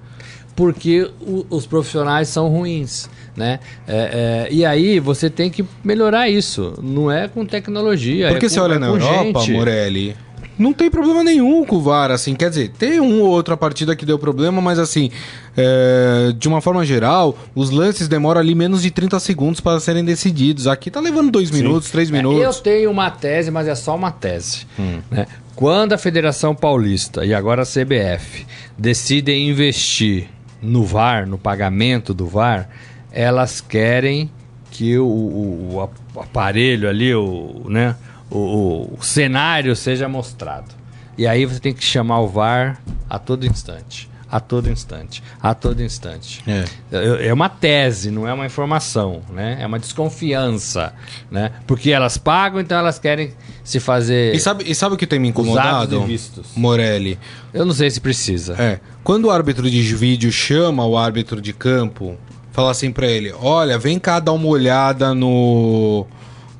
[0.55, 3.09] porque o, os profissionais são ruins.
[3.35, 3.59] Né?
[3.87, 6.73] É, é, e aí você tem que melhorar isso.
[6.83, 8.29] Não é com tecnologia.
[8.29, 9.53] Porque é você olha é na Europa, gente.
[9.53, 10.15] Morelli,
[10.61, 13.95] não tem problema nenhum com o VAR, assim, quer dizer, tem um ou outra partida
[13.95, 15.09] que deu problema, mas assim,
[15.57, 20.05] é, de uma forma geral, os lances demoram ali menos de 30 segundos para serem
[20.05, 20.67] decididos.
[20.67, 22.41] Aqui tá levando dois minutos, três é, minutos.
[22.41, 24.67] eu tenho uma tese, mas é só uma tese.
[24.79, 24.99] Hum.
[25.09, 25.25] Né?
[25.55, 28.45] Quando a Federação Paulista e agora a CBF
[28.77, 30.27] decidem investir
[30.61, 32.69] no VAR, no pagamento do VAR,
[33.11, 34.31] elas querem
[34.69, 37.95] que o, o, o aparelho ali, o, né,
[38.31, 40.73] o, o cenário seja mostrado.
[41.17, 45.53] E aí você tem que chamar o VAR a todo instante a todo instante, a
[45.53, 46.41] todo instante.
[46.47, 47.27] É.
[47.27, 47.33] é.
[47.33, 49.57] uma tese, não é uma informação, né?
[49.59, 50.93] É uma desconfiança,
[51.29, 51.51] né?
[51.67, 54.33] Porque elas pagam, então elas querem se fazer.
[54.33, 56.07] E sabe, e sabe o que tem me incomodado,
[56.55, 57.19] Morelli?
[57.53, 58.55] Eu não sei se precisa.
[58.57, 58.79] É.
[59.03, 62.15] Quando o árbitro de vídeo chama o árbitro de campo,
[62.53, 66.07] fala assim para ele: "Olha, vem cá dar uma olhada no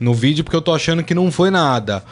[0.01, 2.03] no vídeo porque eu tô achando que não foi nada."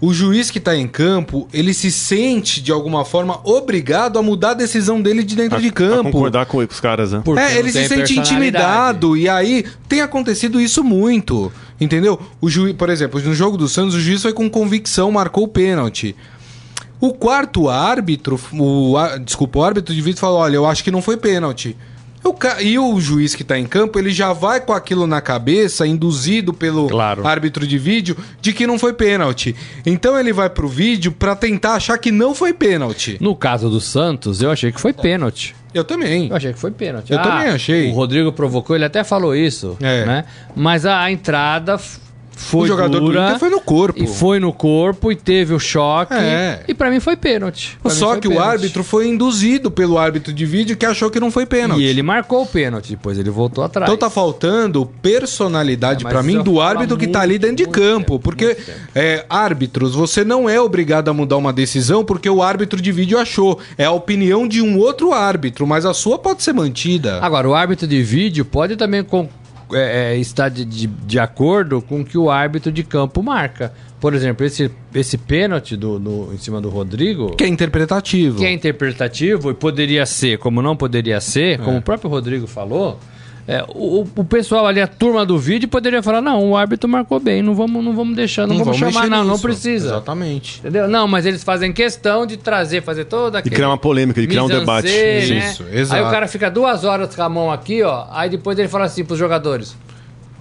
[0.00, 4.50] o juiz que está em campo, ele se sente, de alguma forma, obrigado a mudar
[4.50, 6.08] a decisão dele de dentro a, de campo.
[6.08, 7.22] A concordar com os caras, né?
[7.24, 9.16] Porque é, ele se sente intimidado.
[9.16, 11.50] E aí, tem acontecido isso muito.
[11.80, 12.20] Entendeu?
[12.40, 15.48] O juiz, por exemplo, no jogo do Santos, o juiz foi com convicção, marcou o
[15.48, 16.14] pênalti.
[17.00, 21.00] O quarto árbitro, o, desculpa, o árbitro de vídeo falou: olha, eu acho que não
[21.00, 21.76] foi pênalti.
[22.60, 26.52] E o juiz que está em campo, ele já vai com aquilo na cabeça, induzido
[26.52, 27.26] pelo claro.
[27.26, 29.54] árbitro de vídeo, de que não foi pênalti.
[29.84, 33.16] Então ele vai pro vídeo para tentar achar que não foi pênalti.
[33.20, 35.54] No caso do Santos, eu achei que foi pênalti.
[35.72, 36.28] Eu também.
[36.28, 37.12] Eu achei que foi pênalti.
[37.12, 37.90] Eu ah, também achei.
[37.90, 40.04] O Rodrigo provocou, ele até falou isso, é.
[40.06, 40.24] né?
[40.54, 41.78] Mas a, a entrada
[42.38, 44.04] foi o jogador dura, do Inter foi no corpo.
[44.04, 46.12] E foi no corpo e teve o choque.
[46.12, 46.60] É.
[46.68, 47.78] E pra mim foi pênalti.
[47.82, 48.48] Pra Só foi que o pênalti.
[48.50, 51.80] árbitro foi induzido pelo árbitro de vídeo que achou que não foi pênalti.
[51.80, 53.90] E ele marcou o pênalti, depois ele voltou atrás.
[53.90, 57.56] Então tá faltando personalidade É, mas pra mim do árbitro que tá muito, ali dentro
[57.56, 58.12] de muito campo.
[58.12, 62.42] tempo, porque muito é, árbitros, você não é obrigado a mudar uma decisão porque o
[62.42, 63.58] árbitro de vídeo achou.
[63.78, 67.18] É a opinião de um outro árbitro, mas a sua pode ser mantida.
[67.22, 69.02] Agora, o árbitro de vídeo pode também
[69.72, 73.72] é, é, estar de, de, de acordo com o que o árbitro de campo marca.
[74.00, 78.38] Por exemplo, esse, esse pênalti do, no- em cima do Rodrigo, Que é interpretativo.
[78.38, 82.98] que é interpretativo e poderia ser, como não poderia ser, como o próprio Rodrigo falou,
[83.48, 87.20] é, o, o pessoal ali, a turma do vídeo, poderia falar: não, o árbitro marcou
[87.20, 89.42] bem, não vamos, não vamos deixar, não, vamos, chamar, mexer não, não nisso.
[89.42, 89.86] precisa.
[89.88, 90.58] Exatamente.
[90.60, 90.88] Entendeu?
[90.88, 93.54] Não, mas eles fazem questão de trazer, fazer toda E aquele...
[93.54, 94.88] criar uma polêmica, de criar um debate.
[94.88, 95.18] né?
[95.20, 96.00] Isso, exato.
[96.02, 98.06] Aí o cara fica duas horas com a mão aqui, ó.
[98.10, 99.76] Aí depois ele fala assim pros jogadores: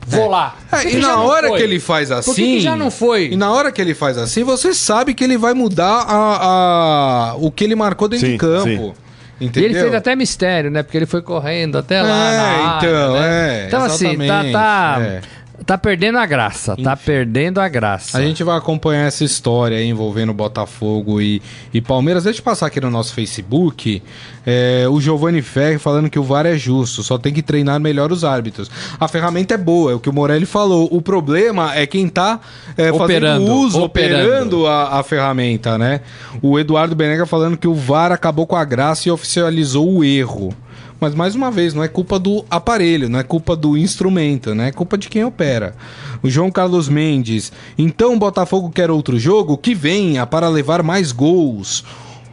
[0.07, 0.55] Vou lá.
[0.71, 1.57] É, e na não hora foi?
[1.57, 2.29] que ele faz assim.
[2.31, 3.29] Por que, que já não foi?
[3.31, 7.35] E na hora que ele faz assim, você sabe que ele vai mudar a, a-
[7.37, 8.63] o que ele marcou dentro Sim, de campo.
[8.65, 8.93] sim.
[9.39, 9.69] E Entendeu?
[9.69, 10.81] ele fez até mistério, né?
[10.81, 12.33] Porque ele foi correndo até lá.
[12.33, 13.63] É, área, então, né?
[13.63, 15.21] é, Então, assim, tá, tá.
[15.65, 16.75] Tá perdendo a graça.
[16.77, 18.17] Tá perdendo a graça.
[18.17, 21.41] A gente vai acompanhar essa história aí envolvendo Botafogo e,
[21.73, 22.23] e Palmeiras.
[22.23, 24.01] Deixa eu passar aqui no nosso Facebook.
[24.45, 28.11] é, o Giovanni Ferri falando que o VAR é justo, só tem que treinar melhor
[28.11, 28.69] os árbitros.
[28.99, 30.87] A ferramenta é boa, é o que o Morelli falou.
[30.91, 32.39] O problema é quem tá
[32.77, 34.25] é, Operando, fazendo uso, operando.
[34.27, 36.01] operando a, a ferramenta, né?
[36.41, 40.53] O Eduardo Benega falando que o VAR acabou com a graça e oficializou o erro.
[40.99, 44.69] Mas mais uma vez, não é culpa do aparelho, não é culpa do instrumento, né?
[44.69, 45.75] É culpa de quem opera.
[46.23, 47.51] O João Carlos Mendes.
[47.77, 49.57] Então o Botafogo quer outro jogo?
[49.57, 51.83] Que venha para levar mais gols.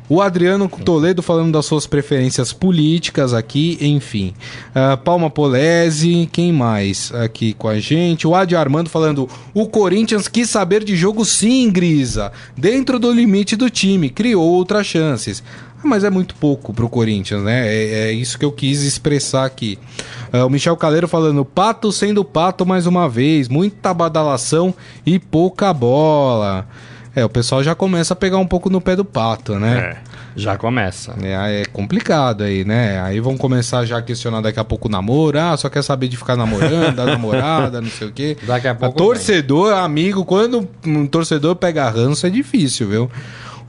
[0.09, 4.35] O Adriano Toledo falando das suas preferências políticas aqui, enfim.
[4.74, 8.26] Ah, Palma Polese, quem mais aqui com a gente?
[8.26, 12.31] O Adi Armando falando: o Corinthians quis saber de jogo sim, Grisa.
[12.55, 15.42] Dentro do limite do time, criou outras chances.
[15.85, 17.66] Mas é muito pouco pro Corinthians, né?
[17.66, 19.79] É, é isso que eu quis expressar aqui.
[20.33, 25.73] Ah, o Michel Caleiro falando: pato sendo pato mais uma vez, muita badalação e pouca
[25.73, 26.66] bola.
[27.14, 29.99] É, o pessoal já começa a pegar um pouco no pé do pato, né?
[30.35, 31.14] Já começa.
[31.23, 33.03] É, é complicado aí, né?
[33.03, 35.38] Aí vão começar já a questionar daqui a pouco o namoro.
[35.38, 38.37] Ah, só quer saber de ficar namorando, da namorada, não sei o quê.
[38.47, 43.11] Daqui a pouco torcedor, amigo, quando um torcedor pega ranço é difícil, viu?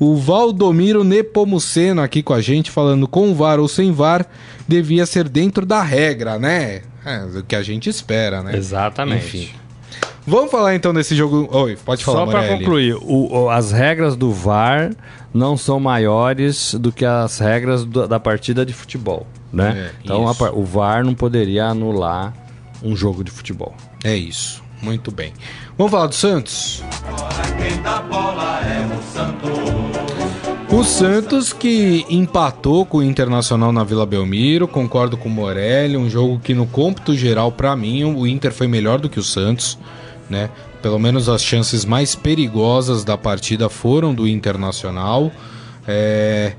[0.03, 4.25] O Valdomiro Nepomuceno aqui com a gente, falando com VAR ou sem VAR,
[4.67, 6.81] devia ser dentro da regra, né?
[7.05, 8.55] É, o que a gente espera, né?
[8.57, 9.25] Exatamente.
[9.25, 9.49] Enfim.
[10.27, 11.47] Vamos falar então desse jogo.
[11.51, 14.91] Oi, pode falar, Só para concluir, o- o- as regras do VAR
[15.33, 19.89] não são maiores do que as regras do- da partida de futebol, né?
[19.89, 22.33] É, então a o VAR não poderia anular
[22.83, 23.73] um jogo de futebol.
[24.03, 24.61] É isso.
[24.81, 25.31] Muito bem.
[25.77, 26.83] Vamos falar do Santos?
[28.99, 29.92] O Santos
[31.53, 36.55] que empatou com o Internacional na Vila Belmiro, concordo com o Morelli, um jogo que
[36.55, 39.77] no cômputo geral, pra mim, o Inter foi melhor do que o Santos,
[40.27, 40.49] né?
[40.81, 45.31] Pelo menos as chances mais perigosas da partida foram do Internacional.
[45.87, 46.53] É,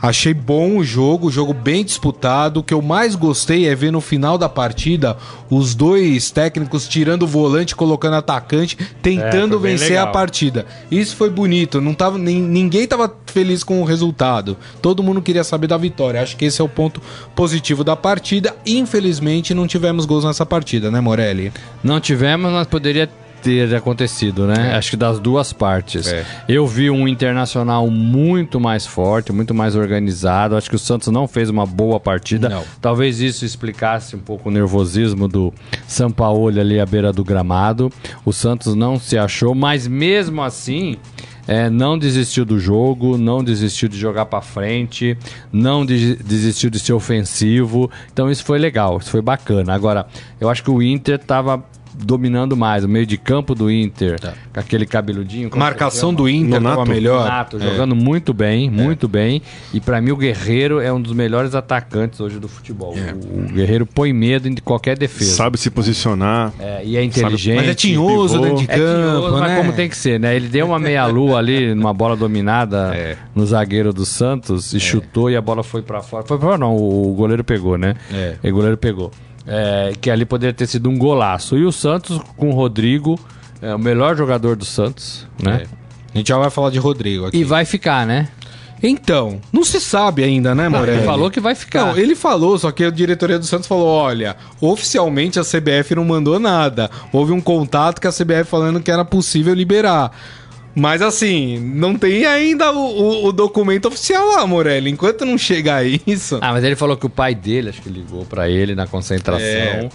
[0.00, 2.60] Achei bom o jogo, jogo bem disputado.
[2.60, 5.16] O que eu mais gostei é ver no final da partida
[5.50, 10.66] os dois técnicos tirando o volante, colocando atacante, tentando É, vencer a partida.
[10.90, 11.80] Isso foi bonito.
[11.80, 14.56] Não tava, nin- ninguém estava feliz com o resultado.
[14.80, 16.22] Todo mundo queria saber da vitória.
[16.22, 17.02] Acho que esse é o ponto
[17.34, 18.54] positivo da partida.
[18.64, 21.52] Infelizmente, não tivemos gols nessa partida, né, Morelli?
[21.82, 23.08] Não tivemos, mas poderia
[23.42, 24.72] ter acontecido, né?
[24.72, 24.76] É.
[24.76, 26.06] Acho que das duas partes.
[26.06, 26.24] É.
[26.48, 30.56] Eu vi um internacional muito mais forte, muito mais organizado.
[30.56, 32.48] Acho que o Santos não fez uma boa partida.
[32.48, 32.64] Não.
[32.80, 35.52] Talvez isso explicasse um pouco o nervosismo do
[35.86, 37.90] Sampaoli ali à beira do gramado.
[38.24, 40.96] O Santos não se achou, mas mesmo assim.
[41.50, 45.16] é, não desistiu do jogo, não desistiu de jogar pra frente,
[45.50, 47.90] não de- desistiu de ser ofensivo.
[48.12, 49.72] Então isso foi legal, isso foi bacana.
[49.72, 50.06] Agora,
[50.38, 51.64] eu acho que o Inter tava
[52.00, 54.34] dominando mais, o meio de campo do Inter, Tá.
[54.52, 55.50] com aquele cabeludinho.
[55.56, 56.88] Marcação do Inter Nonato?
[56.88, 57.24] melhor.
[57.24, 57.60] Renato, É.
[57.60, 59.42] jogando muito bem, muito bem.
[59.74, 62.94] E pra mim o Guerreiro é um dos melhores atacantes hoje do futebol.
[62.96, 63.12] É.
[63.12, 65.32] O, o Guerreiro põe medo em qualquer defesa.
[65.34, 66.52] Sabe se posicionar.
[66.58, 67.56] É, e é inteligente.
[67.56, 68.44] Mas é tinhoso pivô.
[68.44, 69.56] dentro de É tinhoso, campo, mas né?
[69.56, 70.36] como tem que ser, né?
[70.36, 73.16] Ele deu uma meia-lua ali numa bola dominada É.
[73.34, 76.24] no zagueiro do Santos e chutou e a bola foi pra fora.
[76.26, 77.94] Foi pra fora, não, o goleiro pegou, né?
[78.12, 78.34] É.
[78.42, 79.10] E o goleiro pegou.
[79.48, 81.56] É, que ali poderia ter sido um golaço.
[81.56, 83.18] E o Santos com o Rodrigo,
[83.62, 85.62] é o melhor jogador do Santos, né?
[85.64, 85.78] É.
[86.14, 87.38] A gente já vai falar de Rodrigo aqui.
[87.38, 88.28] E vai ficar, né?
[88.82, 90.98] Então, não se sabe ainda, né, Morelli?
[90.98, 91.86] Ele falou que vai ficar.
[91.86, 96.04] Não, ele falou, só que a diretoria do Santos falou: olha, oficialmente a CBF não
[96.04, 96.90] mandou nada.
[97.12, 100.12] Houve um contato com a CBF falando que era possível liberar.
[100.78, 104.90] Mas assim, não tem ainda o, o, o, documento oficial lá, Morelli.
[104.90, 106.38] Enquanto não chegar isso.
[106.40, 109.42] Ah, mas ele falou que o pai dele, acho que ligou para ele na concentração.
[109.44, 109.88] É.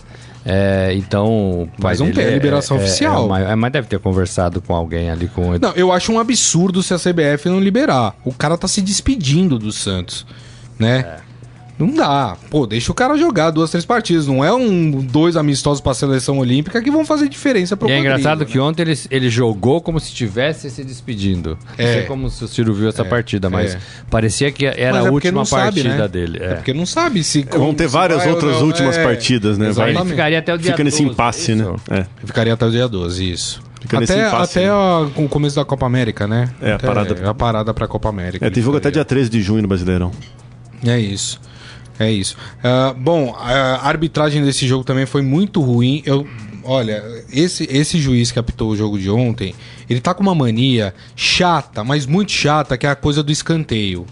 [0.45, 1.69] É, então.
[1.81, 3.35] Mas não tem a liberação é, é oficial.
[3.37, 5.57] É, mas deve ter conversado com alguém ali com.
[5.57, 8.15] Não, eu acho um absurdo se a CBF não liberar.
[8.25, 10.25] O cara tá se despedindo do Santos,
[10.77, 11.17] né?
[11.29, 11.32] É.
[11.85, 12.37] Não dá.
[12.49, 14.27] Pô, deixa o cara jogar duas, três partidas.
[14.27, 17.99] Não é um dois amistosos pra seleção olímpica que vão fazer diferença pro E é
[17.99, 18.45] engraçado né?
[18.45, 21.57] que ontem ele, ele jogou como se estivesse se despedindo.
[21.77, 21.85] É.
[21.85, 23.05] Não sei como se o Ciro viu essa é.
[23.05, 23.79] partida, mas é.
[24.09, 26.07] parecia que era mas a é última partida sabe, né?
[26.07, 26.39] dele.
[26.41, 26.45] É.
[26.45, 26.53] é.
[26.55, 27.45] porque não sabe se.
[27.51, 29.03] Vão ter várias outras não, últimas é.
[29.03, 29.71] partidas, né?
[29.71, 31.75] Vai, ele ficaria até o dia Fica 12, nesse impasse, né?
[31.89, 32.05] É.
[32.25, 33.61] Ficaria até o dia 12, isso.
[33.81, 34.73] Fica até impasse, até né?
[34.73, 36.49] o começo da Copa América, né?
[36.61, 37.29] É, a parada.
[37.29, 38.45] A parada pra Copa América.
[38.45, 40.11] É, tem jogo até dia 13 de junho no Brasileirão.
[40.85, 41.39] É isso.
[41.99, 42.35] É isso.
[42.59, 46.01] Uh, bom, a arbitragem desse jogo também foi muito ruim.
[46.05, 46.27] Eu,
[46.63, 49.53] olha, esse, esse juiz que apitou o jogo de ontem,
[49.89, 54.05] ele tá com uma mania chata, mas muito chata, que é a coisa do escanteio.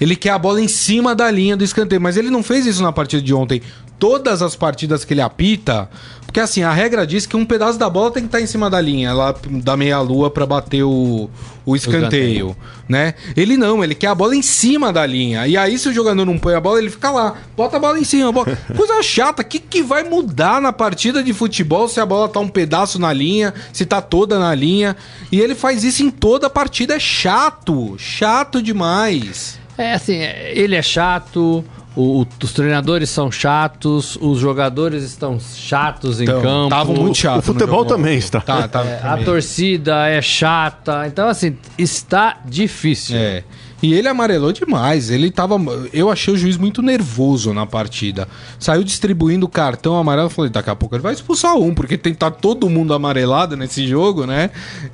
[0.00, 2.82] Ele quer a bola em cima da linha do escanteio, mas ele não fez isso
[2.82, 3.62] na partida de ontem.
[3.98, 5.88] Todas as partidas que ele apita,
[6.36, 8.46] porque assim, a regra diz que um pedaço da bola tem que estar tá em
[8.46, 11.30] cima da linha, lá da meia-lua para bater o,
[11.64, 13.14] o escanteio, o né?
[13.34, 15.46] Ele não, ele quer a bola em cima da linha.
[15.46, 17.98] E aí, se o jogador não põe a bola, ele fica lá, bota a bola
[17.98, 18.30] em cima.
[18.32, 18.54] Bola...
[18.76, 22.38] Coisa chata, o que, que vai mudar na partida de futebol se a bola tá
[22.38, 24.94] um pedaço na linha, se tá toda na linha?
[25.32, 29.58] E ele faz isso em toda a partida, é chato, chato demais.
[29.78, 30.18] É assim,
[30.52, 31.64] ele é chato,
[31.96, 36.64] o, os treinadores são chatos, os jogadores estão chatos então, em campo.
[36.64, 37.38] Estavam muito chato.
[37.38, 38.40] O futebol também está.
[38.40, 41.06] Tá, tá, é, a torcida é chata.
[41.06, 43.16] Então, assim, está difícil.
[43.16, 43.44] É.
[43.82, 45.10] E ele amarelou demais.
[45.10, 45.56] Ele tava.
[45.92, 48.28] Eu achei o juiz muito nervoso na partida.
[48.58, 50.28] Saiu distribuindo cartão amarelo.
[50.28, 52.92] Falei, daqui a pouco ele vai expulsar um, porque tem que estar tá todo mundo
[52.92, 54.50] amarelado nesse jogo, né?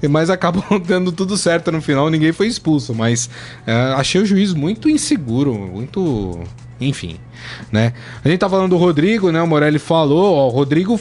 [0.08, 2.94] Mas acabou dando tudo certo no final, ninguém foi expulso.
[2.94, 3.28] Mas
[3.66, 6.40] é, achei o juiz muito inseguro, muito
[6.88, 7.16] enfim,
[7.70, 7.92] né?
[8.24, 9.42] A gente tá falando do Rodrigo, né?
[9.42, 10.98] O Morelli falou, ó, o Rodrigo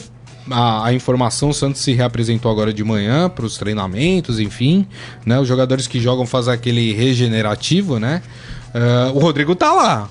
[0.50, 4.88] a, a, informação, o Santos se reapresentou agora de manhã para os treinamentos, enfim,
[5.26, 5.40] né?
[5.40, 8.22] Os jogadores que jogam fazem aquele regenerativo, né?
[8.74, 10.10] Uh, o Rodrigo tá lá.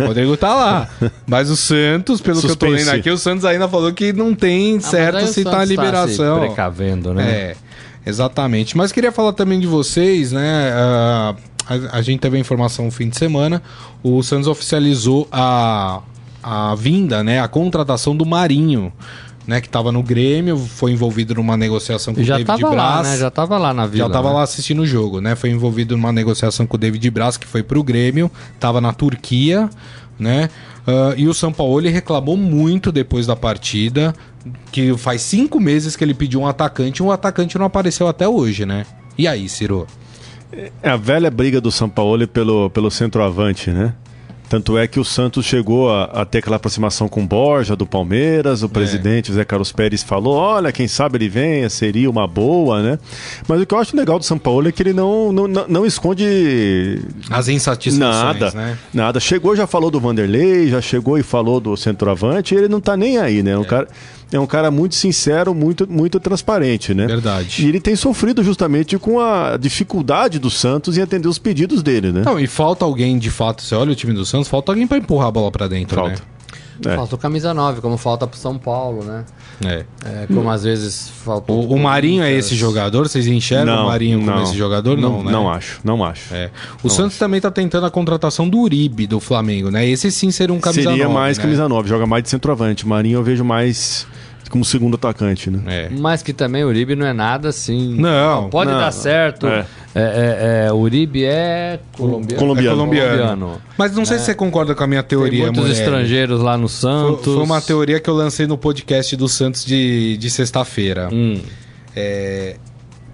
[0.00, 0.88] o Rodrigo tá lá.
[1.26, 2.56] Mas o Santos, pelo Suspense.
[2.56, 5.44] que eu tô lendo aqui, o Santos ainda falou que não tem ah, certo se
[5.44, 6.36] tá a liberação.
[6.36, 7.30] Tá se precavendo, né?
[7.30, 7.56] É,
[8.04, 8.76] exatamente.
[8.76, 10.72] Mas queria falar também de vocês, né?
[10.74, 13.62] Uh, a, a gente teve a informação no fim de semana,
[14.02, 16.00] o Santos oficializou a,
[16.42, 18.92] a vinda, né, a contratação do Marinho.
[19.46, 22.96] Né, que estava no Grêmio, foi envolvido numa negociação com já o David tava Braz.
[22.96, 23.18] Lá, né?
[23.18, 24.04] Já estava lá na vila.
[24.04, 24.34] Já estava né?
[24.34, 25.34] lá assistindo o jogo, né?
[25.34, 28.92] Foi envolvido numa negociação com o David Braz, que foi para o Grêmio, estava na
[28.92, 29.68] Turquia,
[30.16, 30.50] né?
[30.86, 34.14] Uh, e o São Paulo reclamou muito depois da partida,
[34.70, 38.28] que faz cinco meses que ele pediu um atacante e o atacante não apareceu até
[38.28, 38.86] hoje, né?
[39.18, 39.86] E aí, Ciro?
[40.52, 43.94] É a velha briga do São Paulo pelo, pelo centroavante, né?
[44.50, 48.64] Tanto é que o Santos chegou a, a ter aquela aproximação com Borja, do Palmeiras,
[48.64, 48.68] o é.
[48.68, 52.98] presidente Zé Carlos Pérez falou: olha, quem sabe ele venha, seria uma boa, né?
[53.46, 55.86] Mas o que eu acho legal do São Paulo é que ele não, não, não,
[55.86, 56.98] esconde.
[57.30, 58.40] As insatisfações.
[58.40, 58.76] Nada, né?
[58.92, 59.20] nada.
[59.20, 63.18] Chegou, já falou do Vanderlei, já chegou e falou do centroavante, ele não tá nem
[63.18, 63.56] aí, né?
[63.56, 63.66] Um é.
[63.66, 63.88] cara
[64.32, 67.06] é um cara muito sincero, muito, muito transparente, né?
[67.06, 67.64] Verdade.
[67.64, 72.12] E ele tem sofrido justamente com a dificuldade do Santos em atender os pedidos dele,
[72.12, 72.22] né?
[72.24, 73.62] Não, e falta alguém de fato.
[73.62, 76.10] Você olha o time do Santos, falta alguém para empurrar a bola para dentro, falta.
[76.10, 76.16] né?
[76.86, 76.96] É.
[76.96, 79.24] Falta o camisa 9, como falta pro São Paulo, né?
[79.62, 79.84] É.
[80.04, 81.52] é como às vezes falta.
[81.52, 83.06] O, o Marinho é esse jogador?
[83.06, 84.96] Vocês enxergam não, o Marinho como não, esse jogador?
[84.96, 85.32] Não, não, né?
[85.32, 86.34] não acho, não acho.
[86.34, 86.50] É.
[86.82, 87.18] O não Santos acho.
[87.18, 89.86] também tá tentando a contratação do Uribe do Flamengo, né?
[89.86, 91.42] Esse sim seria um camisa Seria 9, mais né?
[91.42, 92.86] camisa 9, joga mais de centroavante.
[92.86, 94.06] Marinho eu vejo mais
[94.50, 95.62] como segundo atacante, né?
[95.66, 95.88] É.
[95.88, 97.94] Mas que também o Uribe não é nada assim.
[97.94, 98.50] Não.
[98.50, 98.78] Pode não.
[98.78, 99.46] dar certo.
[99.46, 99.64] É.
[99.94, 102.38] É, é, é, o Uribe é colombiano.
[102.38, 102.76] Colombiano.
[102.76, 103.62] colombiano.
[103.78, 106.68] Mas não sei se você concorda com a minha teoria, Tem muitos estrangeiros lá no
[106.68, 107.24] Santos.
[107.24, 111.08] Foi, foi, uma teoria que eu lancei no podcast do Santos de, de sexta-feira.
[111.12, 111.40] Hum.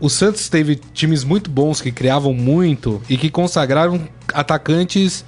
[0.00, 4.00] o Santos teve times muito bons que criavam muito e que consagraram
[4.32, 5.24] atacantes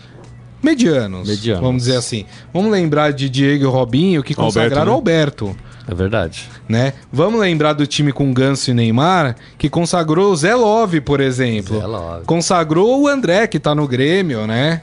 [0.62, 1.62] medianos, medianos.
[1.62, 2.24] Vamos dizer assim.
[2.52, 5.46] Vamos lembrar de Diego e Robinho que consagraram Alberto.
[5.46, 5.50] Né?
[5.50, 6.48] Alberto é verdade.
[6.68, 6.92] Né?
[7.10, 11.80] Vamos lembrar do time com Ganso e Neymar, que consagrou o Zé Love, por exemplo.
[11.80, 12.24] Zé Love.
[12.26, 14.82] Consagrou o André, que tá no Grêmio, né?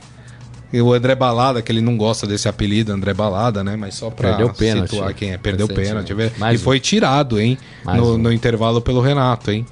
[0.73, 3.75] E o André Balada, que ele não gosta desse apelido, André Balada, né?
[3.75, 5.37] Mas só pra Perdeu pênalti, situar quem é.
[5.37, 6.13] Perdeu pênalti.
[6.13, 6.31] Né?
[6.53, 7.57] e foi tirado, hein?
[7.85, 8.17] No, um.
[8.17, 9.63] no, intervalo pelo Renato, hein?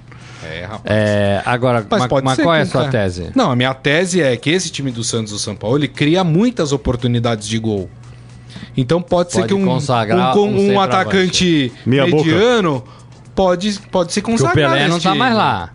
[0.43, 0.81] É, rapaz.
[0.85, 3.31] É, agora, mas, mas, mas qual é a sua tese?
[3.33, 6.23] Não, a minha tese é que esse time do Santos do São Paulo ele cria
[6.23, 7.89] muitas oportunidades de gol.
[8.75, 12.91] Então pode, pode ser que um, um, um, um atacante mediano boca.
[13.35, 14.53] pode, pode se consagrar.
[14.53, 15.69] Porque o Pelé não tá mais lá.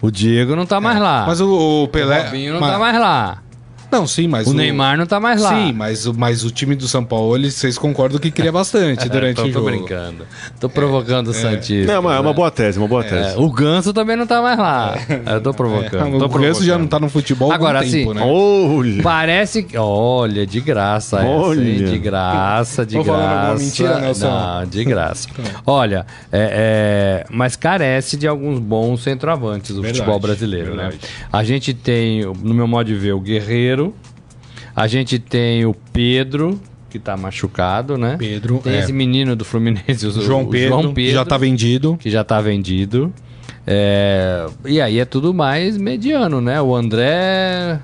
[0.00, 1.24] O Diego não tá é, mais lá.
[1.26, 2.20] Mas o, o Pelé.
[2.20, 2.72] O Robinho não mas...
[2.72, 3.42] tá mais lá.
[3.90, 4.46] Não, sim, mas.
[4.46, 5.50] O, o, Neymar não tá mais lá.
[5.50, 9.40] Sim, mas, mas o time do São Paulo, eles, vocês concordam que cria bastante durante
[9.40, 9.58] o jogo.
[9.58, 10.26] Tô brincando.
[10.60, 11.92] Tô provocando é, o Santista.
[11.92, 13.36] Não, é uma boa tese, uma boa é, tese.
[13.38, 14.94] o Ganso também não tá mais lá.
[15.08, 15.36] É.
[15.36, 15.94] Eu tô provocando.
[15.94, 16.42] É, tô o provocando.
[16.42, 18.22] Ganso já não tá no futebol há Agora, assim, tempo, né?
[18.24, 19.02] Olha.
[19.02, 19.76] Parece que.
[19.76, 21.60] Olha, de graça olha.
[21.60, 21.84] essa, hein?
[21.84, 23.64] De graça, de Tô graça.
[23.64, 24.28] mentira, Nelson?
[24.28, 25.28] Não, de graça.
[25.66, 30.90] olha, é, mas carece de alguns bons centroavantes do verdade, futebol brasileiro, né?
[30.90, 30.98] verdade.
[31.02, 31.28] né?
[31.32, 33.87] A gente tem, no meu modo de ver, o Guerreiro
[34.78, 38.14] a gente tem o Pedro, que tá machucado, né?
[38.16, 38.60] Pedro.
[38.62, 38.78] Tem é.
[38.78, 41.96] esse menino do Fluminense, o João, o Pedro, João Pedro, que já tá vendido.
[41.98, 43.12] Que já tá vendido.
[43.66, 44.46] É...
[44.64, 46.62] E aí é tudo mais mediano, né?
[46.62, 47.80] O André.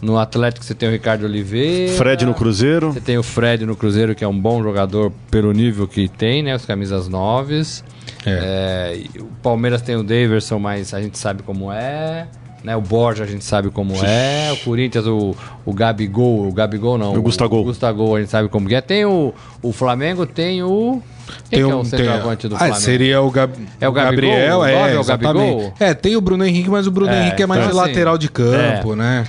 [0.00, 1.92] No Atlético você tem o Ricardo Oliveira.
[1.94, 2.92] Fred no Cruzeiro.
[2.92, 6.44] Você tem o Fred no Cruzeiro, que é um bom jogador pelo nível que tem,
[6.44, 6.54] né?
[6.54, 7.82] Os camisas noves.
[8.24, 9.00] É.
[9.16, 9.20] É...
[9.20, 12.28] o Palmeiras tem o Daverson, mas a gente sabe como é.
[12.66, 12.74] Né?
[12.74, 14.50] O Borja a gente sabe como é.
[14.52, 16.48] O Corinthians, o, o Gabigol.
[16.48, 17.14] O Gabigol não.
[17.14, 17.60] O Gustavo.
[17.60, 18.80] O Gustavo a gente sabe como é.
[18.80, 21.00] Tem o, o Flamengo, tem o.
[21.48, 22.80] Quem tem é o centroavante do ah, Flamengo?
[22.80, 23.52] Seria o, Gab...
[23.80, 25.74] é o Gabriel, é, é, o Gabigol?
[25.78, 27.88] É, tem o Bruno Henrique, mas o Bruno é, Henrique é mais então, de assim,
[27.88, 28.96] lateral de campo, é.
[28.96, 29.26] né?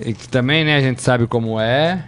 [0.00, 2.04] E que também, né, a gente sabe como é.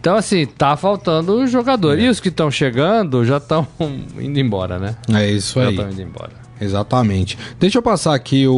[0.00, 1.98] Então, assim, tá faltando jogador.
[1.98, 2.04] É.
[2.04, 3.68] E os que estão chegando já estão
[4.18, 4.96] indo embora, né?
[5.12, 5.76] É isso já aí.
[5.76, 6.45] Já estão indo embora.
[6.60, 7.36] Exatamente.
[7.60, 8.54] Deixa eu passar aqui o,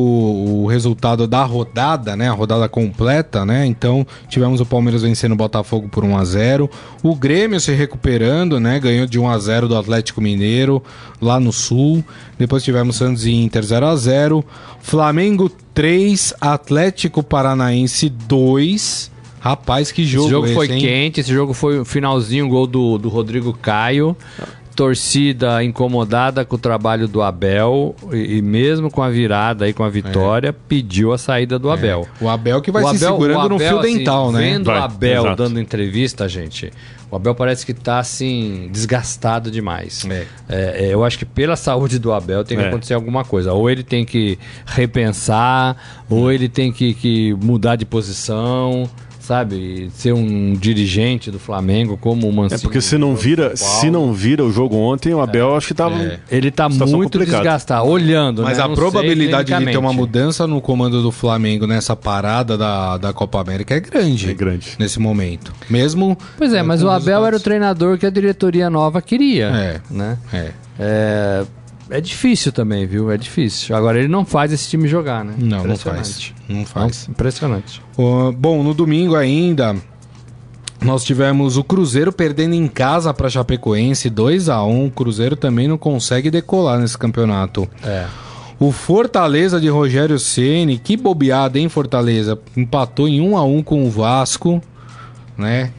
[0.63, 2.29] o, resultado da rodada, né?
[2.29, 3.67] A rodada completa, né?
[3.67, 6.71] Então, tivemos o Palmeiras vencendo o Botafogo por 1 a 0
[7.03, 8.79] O Grêmio se recuperando, né?
[8.79, 10.83] Ganhou de 1 a 0 do Atlético Mineiro
[11.21, 12.05] lá no Sul.
[12.39, 14.45] Depois tivemos Santos e Inter 0 a 0
[14.81, 19.19] Flamengo 3, Atlético Paranaense 2.
[19.41, 20.81] Rapaz, que jogo Esse jogo esse, foi hein?
[20.81, 24.17] quente, esse jogo foi o finalzinho, gol do, do Rodrigo Caio
[24.79, 29.83] torcida incomodada com o trabalho do Abel e, e mesmo com a virada aí com
[29.83, 30.53] a vitória, é.
[30.53, 31.73] pediu a saída do é.
[31.73, 32.07] Abel.
[32.21, 34.41] O Abel que vai o se Abel, segurando Abel, no fio assim, dental, né?
[34.41, 35.43] Vendo vai, o Abel exato.
[35.43, 36.73] dando entrevista, gente,
[37.11, 40.05] o Abel parece que está assim desgastado demais.
[40.09, 40.27] É.
[40.49, 40.95] É, é.
[40.95, 42.69] eu acho que pela saúde do Abel tem que é.
[42.69, 43.53] acontecer alguma coisa.
[43.53, 48.89] Ou ele tem que repensar, ou ele tem que, que mudar de posição
[49.29, 52.59] sabe, ser um dirigente do Flamengo como o Mancini.
[52.59, 55.69] É porque se não vira, se não vira o jogo ontem, o Abel é, acho
[55.69, 56.19] que tava é.
[56.31, 58.65] Ele tá muito desgastado, olhando, Mas né?
[58.65, 63.13] a não probabilidade de ter uma mudança no comando do Flamengo nessa parada da, da
[63.13, 64.31] Copa América é grande.
[64.31, 64.77] É grande.
[64.79, 65.53] Nesse momento.
[65.69, 69.81] Mesmo Pois é, mas o Abel era o treinador que a diretoria nova queria, é.
[69.91, 70.17] né?
[70.33, 70.53] É.
[70.79, 71.45] é
[71.91, 73.11] é difícil também, viu?
[73.11, 73.75] É difícil.
[73.75, 75.35] Agora ele não faz esse time jogar, né?
[75.39, 76.33] Não, não faz.
[76.49, 77.09] Não faz.
[77.09, 77.83] Impressionante.
[77.97, 79.77] Uh, bom, no domingo ainda
[80.81, 84.87] nós tivemos o Cruzeiro perdendo em casa para Chapecoense 2 a 1.
[84.87, 87.69] O Cruzeiro também não consegue decolar nesse campeonato.
[87.83, 88.07] É.
[88.61, 92.39] O Fortaleza de Rogério Ceni, que bobeada, hein, Fortaleza?
[92.57, 94.63] Empatou em 1 a 1 com o Vasco,
[95.37, 95.73] né?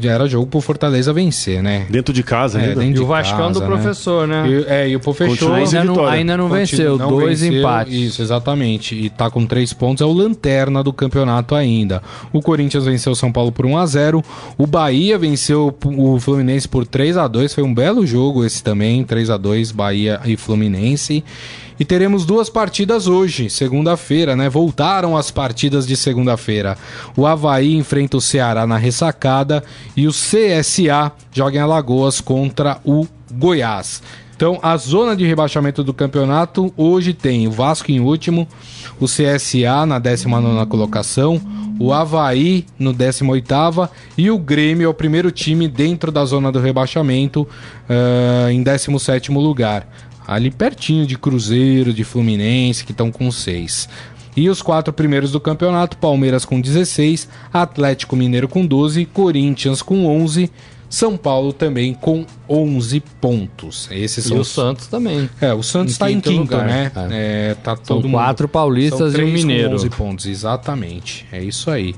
[0.00, 1.86] Já era jogo pro Fortaleza vencer, né?
[1.88, 2.84] Dentro de casa é, ainda.
[2.84, 3.66] e o Vascão do né?
[3.66, 4.48] professor, né?
[4.48, 7.94] E, é, e o professor ainda não, ainda não venceu, não dois venceu, empates.
[7.94, 8.94] Isso, exatamente.
[8.94, 12.02] E tá com três pontos, é o lanterna do campeonato ainda.
[12.32, 14.24] O Corinthians venceu o São Paulo por 1 a 0
[14.56, 19.04] O Bahia venceu o Fluminense por 3 a 2 Foi um belo jogo esse também,
[19.04, 21.24] 3 a 2 Bahia e Fluminense.
[21.78, 24.48] E teremos duas partidas hoje, segunda-feira, né?
[24.48, 26.76] Voltaram as partidas de segunda-feira.
[27.16, 29.62] O Havaí enfrenta o Ceará na ressacada
[29.96, 34.02] e o CSA joga em Alagoas contra o Goiás.
[34.34, 38.46] Então, a zona de rebaixamento do campeonato hoje tem o Vasco em último,
[39.00, 41.40] o CSA na 19 colocação,
[41.78, 46.60] o Havaí no 18 e o Grêmio é o primeiro time dentro da zona do
[46.60, 47.42] rebaixamento
[47.88, 49.86] uh, em 17 lugar
[50.28, 53.88] ali pertinho de Cruzeiro, de Fluminense, que estão com seis.
[54.36, 60.06] E os quatro primeiros do campeonato: Palmeiras com 16, Atlético Mineiro com 12, Corinthians com
[60.06, 60.50] 11.
[60.90, 63.88] São Paulo também com 11 pontos.
[63.90, 64.48] Esses são e os...
[64.48, 65.28] o Santos também.
[65.38, 66.66] É, o Santos está em, tá quinto, lugar.
[66.66, 66.90] né?
[67.10, 67.50] É.
[67.50, 68.52] É, tá são todo quatro mundo...
[68.52, 69.74] paulistas e um mineiro.
[69.74, 71.26] 11 pontos, exatamente.
[71.30, 71.94] É isso aí.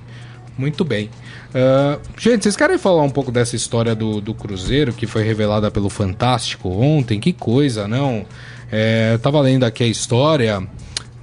[0.61, 1.09] Muito bem.
[1.55, 5.71] Uh, gente, vocês querem falar um pouco dessa história do, do Cruzeiro que foi revelada
[5.71, 7.19] pelo Fantástico ontem?
[7.19, 8.27] Que coisa, não?
[8.71, 10.63] É, eu tava lendo aqui a história.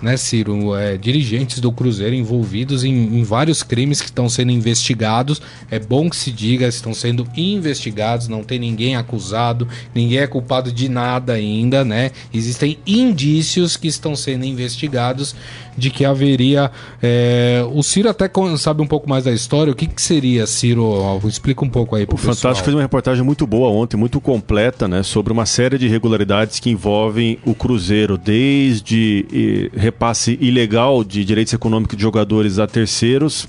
[0.02, 5.40] né, Ciro, é, dirigentes do Cruzeiro envolvidos em, em, vários crimes que estão sendo investigados.
[5.70, 10.72] É bom que se diga, estão sendo investigados, não tem ninguém acusado, ninguém é culpado
[10.72, 12.10] de nada ainda, né?
[12.34, 15.36] Existem indícios que estão sendo investigados
[15.78, 16.72] de que haveria.
[17.02, 17.64] É...
[17.72, 19.72] O Ciro até sabe um pouco mais da história.
[19.72, 21.20] O que, que seria, Ciro?
[21.26, 22.36] Explica um pouco aí pro O pessoal.
[22.36, 25.04] Fantástico fez uma reportagem muito boa ontem, muito completa, né?
[25.04, 31.96] Sobre uma série de irregularidades que envolvem o Cruzeiro, desde repasse ilegal de direitos econômicos
[31.96, 33.48] de jogadores a terceiros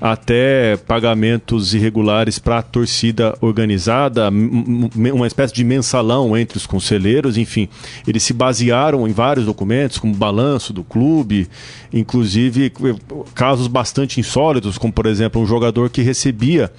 [0.00, 7.68] até pagamentos irregulares para a torcida organizada, uma espécie de mensalão entre os conselheiros, enfim.
[8.06, 11.48] Eles se basearam em vários documentos, como balanço do clube,
[11.92, 12.72] inclusive
[13.34, 16.70] casos bastante insólitos, como por exemplo um jogador que recebia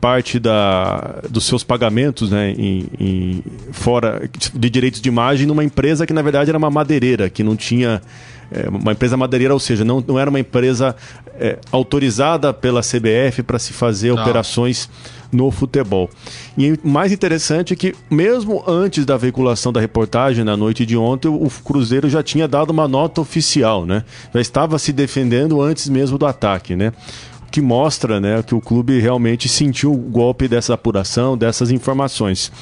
[0.00, 6.06] parte da, dos seus pagamentos né, em, em, fora de direitos de imagem numa empresa
[6.06, 8.00] que na verdade era uma madeireira, que não tinha
[8.52, 10.94] é, uma empresa madeireira, ou seja, não, não era uma empresa
[11.38, 14.22] é, autorizada pela CBF para se fazer não.
[14.22, 14.88] operações
[15.32, 16.10] no futebol.
[16.58, 20.96] E o mais interessante é que, mesmo antes da veiculação da reportagem na noite de
[20.96, 24.04] ontem, o Cruzeiro já tinha dado uma nota oficial, né?
[24.34, 26.92] Já estava se defendendo antes mesmo do ataque, né?
[27.50, 32.52] Que mostra né, que o clube realmente sentiu o golpe dessa apuração, dessas informações.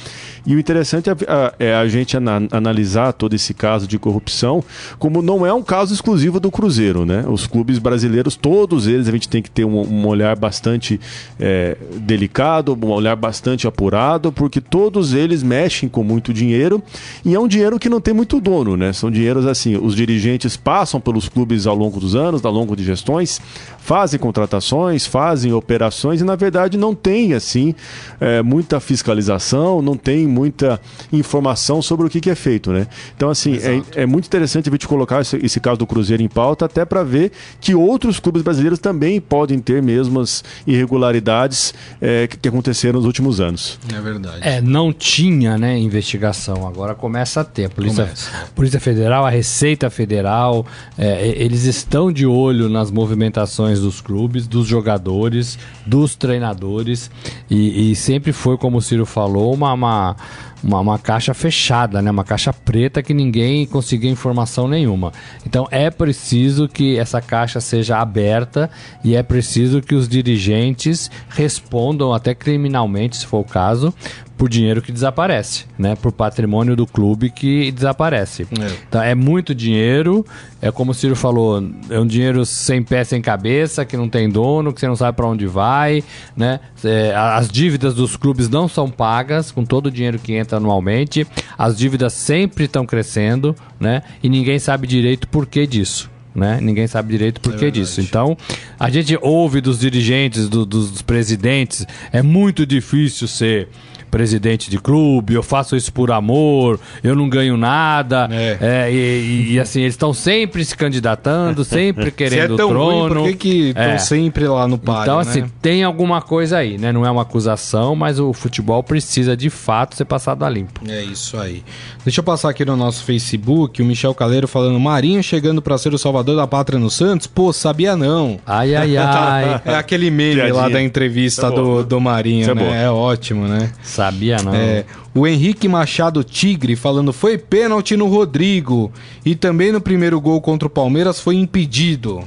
[0.47, 4.65] E o interessante é a, é gente ana, analisar todo esse caso de corrupção,
[4.99, 7.25] como não é um caso exclusivo do Cruzeiro, né?
[7.29, 10.99] Os clubes brasileiros, todos eles, a gente tem que ter um, um olhar bastante
[11.39, 16.83] é, delicado, um olhar bastante apurado, porque todos eles mexem com muito dinheiro
[17.25, 18.93] e é um dinheiro que não tem muito dono, né?
[18.95, 22.85] São dinheiros assim, os dirigentes passam pelos clubes ao longo dos anos, ao longo de
[22.85, 23.39] gestões,
[23.79, 27.75] fazem contratações, fazem operações e na verdade não tem assim
[28.21, 30.81] é, muita fiscalização, não tem muita
[31.13, 32.87] informação sobre o que, que é feito, né?
[33.17, 36.29] Então, assim, é, é, muito interessante a gente colocar esse, esse, caso do Cruzeiro em
[36.29, 42.37] pauta, até para ver que outros clubes brasileiros também podem ter mesmas irregularidades é, que,
[42.37, 43.79] que, aconteceram nos últimos anos.
[43.93, 44.39] É verdade.
[44.41, 47.67] É, não tinha, né, investigação, agora começa a ter.
[47.67, 48.31] A Polícia, começa.
[48.55, 50.67] Polícia Federal, a Receita Federal,
[50.97, 57.11] é, eles estão de olho nas movimentações dos clubes, dos jogadores, dos treinadores,
[57.51, 60.17] e, e sempre foi, como o Ciro falou, uma, uma
[60.63, 62.11] uma, uma, caixa fechada, né?
[62.11, 65.13] uma caixa preta que ninguém conseguia informação nenhuma.
[65.47, 68.71] Então é preciso que essa caixa seja aberta
[69.05, 73.95] e é preciso que os dirigentes respondam até criminalmente, se for o caso,
[74.39, 75.97] por dinheiro que desaparece, né?
[75.97, 78.45] Por patrimônio do clube que desaparece.
[78.45, 78.71] É.
[78.89, 80.25] Então é muito dinheiro,
[80.63, 81.61] é como o Ciro falou,
[81.91, 85.17] é um dinheiro sem pé, sem cabeça, que não tem dono, que você não sabe
[85.17, 86.05] para onde vai,
[86.37, 86.61] né?
[86.85, 91.27] É, as dívidas dos clubes não são pagas com todo o dinheiro que entra anualmente,
[91.59, 94.05] as dívidas sempre estão crescendo, né?
[94.23, 96.09] E ninguém sabe direito por que disso.
[96.35, 96.61] Né?
[96.63, 98.01] Ninguém sabe direito por é que disso.
[98.01, 98.37] Então,
[98.79, 103.69] a gente ouve dos dirigentes, do, dos presidentes, é muito difícil ser
[104.11, 108.29] presidente de clube, eu faço isso por amor, eu não ganho nada.
[108.31, 108.59] É.
[108.61, 112.71] É, e, e, assim, eles estão sempre se candidatando, sempre querendo se é tão o
[112.71, 113.21] trono.
[113.21, 113.99] Ruim, por que estão é.
[113.99, 115.51] sempre lá no páreo, Então, assim, né?
[115.61, 116.93] tem alguma coisa aí, né?
[116.93, 120.81] Não é uma acusação, mas o futebol precisa de fato ser passado a limpo.
[120.89, 121.63] É isso aí.
[122.05, 125.93] Deixa eu passar aqui no nosso Facebook, o Michel Caleiro falando: Marinho chegando para ser
[125.93, 127.27] o salvador da pátria no Santos?
[127.27, 128.39] Pô, sabia não.
[128.47, 129.61] Ai, ai, ai.
[129.65, 130.55] é aquele meme Piadinha.
[130.55, 132.85] lá da entrevista é do, do Marinho, é né?
[132.85, 133.71] É ótimo, né?
[133.99, 134.55] Sabia não.
[134.55, 138.93] É, o Henrique Machado Tigre falando foi pênalti no Rodrigo
[139.27, 142.23] e também no primeiro gol contra o Palmeiras foi impedido.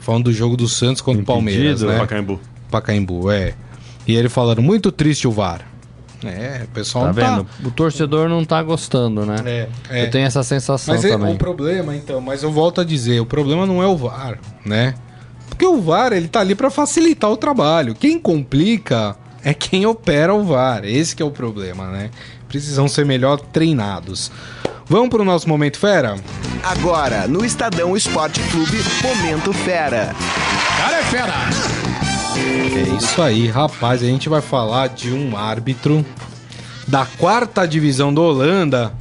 [0.00, 1.98] Falando do jogo do Santos contra impedido, o Palmeiras, né?
[1.98, 2.40] Pacaembu.
[2.70, 3.54] Pacaembu, é.
[4.06, 5.66] E ele falando muito triste o VAR.
[6.24, 7.42] É, o pessoal tá vendo?
[7.42, 7.68] Tá...
[7.68, 9.36] O torcedor não tá gostando, né?
[9.44, 10.04] É, é.
[10.04, 11.26] Eu tenho essa sensação mas é também.
[11.26, 14.38] Mas o problema, então, mas eu volto a dizer, o problema não é o VAR,
[14.64, 14.94] né?
[15.48, 17.96] Porque o VAR, ele tá ali para facilitar o trabalho.
[17.96, 20.84] Quem complica é quem opera o VAR.
[20.84, 22.10] Esse é o problema, né?
[22.48, 24.32] Precisam ser melhor treinados.
[24.86, 26.16] Vamos para o nosso Momento Fera?
[26.62, 30.14] Agora, no Estadão Esporte Clube, Momento Fera.
[30.78, 31.34] Cara é fera!
[32.36, 34.02] É isso aí, rapaz.
[34.02, 36.04] A gente vai falar de um árbitro
[36.86, 38.92] da quarta divisão da Holanda.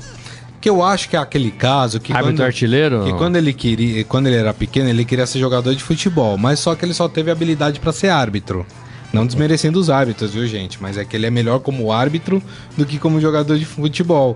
[0.61, 2.13] Que eu acho que é aquele caso que.
[2.13, 3.03] Árbitro quando, artilheiro?
[3.03, 4.05] Que quando ele queria.
[4.05, 6.37] Quando ele era pequeno, ele queria ser jogador de futebol.
[6.37, 8.65] Mas só que ele só teve habilidade para ser árbitro.
[9.13, 10.81] Não desmerecendo os árbitros, viu, gente?
[10.81, 12.41] Mas é que ele é melhor como árbitro
[12.75, 14.35] do que como jogador de futebol.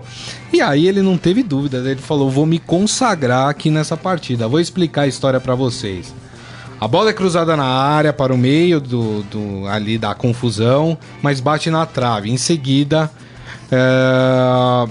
[0.52, 4.46] E aí ele não teve dúvida, ele falou: vou me consagrar aqui nessa partida.
[4.46, 6.14] Vou explicar a história para vocês.
[6.80, 11.40] A bola é cruzada na área para o meio do, do ali da confusão, mas
[11.40, 12.30] bate na trave.
[12.30, 13.10] Em seguida,
[13.72, 14.88] é,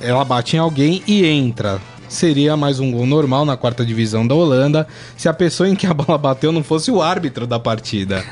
[0.00, 1.80] ela bate em alguém e entra.
[2.08, 5.86] seria mais um gol normal na quarta divisão da Holanda se a pessoa em que
[5.86, 8.24] a bola bateu não fosse o árbitro da partida.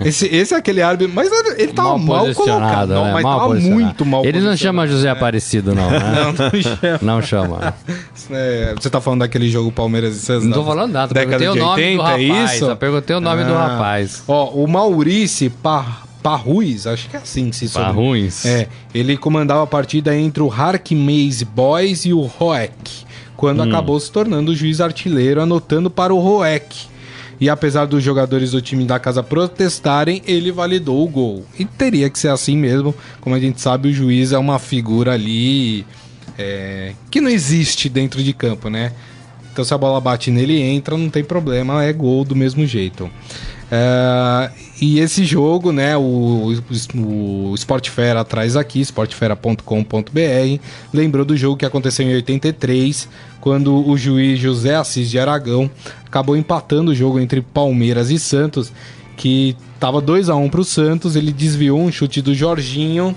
[0.00, 1.12] Esse, esse é aquele árbitro.
[1.14, 2.90] Mas ele tava mal, mal colocado.
[2.90, 3.12] Não, né?
[3.12, 5.90] mas mal tava muito mal Ele não chama José Aparecido, não.
[5.90, 5.98] Né?
[6.14, 6.98] não, não chama.
[7.02, 7.74] Não chama.
[8.30, 10.44] É, você tá falando daquele jogo Palmeiras e Santos?
[10.44, 11.12] Não tô falando nada.
[11.12, 12.64] Década de 80, 80, é isso?
[12.66, 14.22] Eu perguntei o nome ah, do rapaz.
[14.28, 17.86] Ó, o Maurício Par Parruiz, acho que é assim que se chama.
[17.86, 18.44] Parruiz?
[18.44, 23.04] É, ele comandava a partida entre o Harkmaze Boys e o Roek,
[23.36, 23.68] quando hum.
[23.68, 26.86] acabou se tornando o juiz artilheiro, anotando para o Roek.
[27.40, 31.46] E apesar dos jogadores do time da casa protestarem, ele validou o gol.
[31.58, 32.94] E teria que ser assim mesmo.
[33.20, 35.86] Como a gente sabe, o juiz é uma figura ali
[36.36, 38.92] é, que não existe dentro de campo, né?
[39.52, 43.10] Então se a bola bate nele entra, não tem problema, é gol do mesmo jeito.
[43.70, 44.50] É,
[44.80, 50.62] e esse jogo, né, o, o, o Sportfera traz aqui, sportfera.com.br,
[50.92, 53.08] lembrou do jogo que aconteceu em 83,
[53.40, 55.70] quando o juiz José Assis de Aragão
[56.06, 58.72] acabou empatando o jogo entre Palmeiras e Santos,
[59.16, 63.14] que estava 2 a 1 para o Santos, ele desviou um chute do Jorginho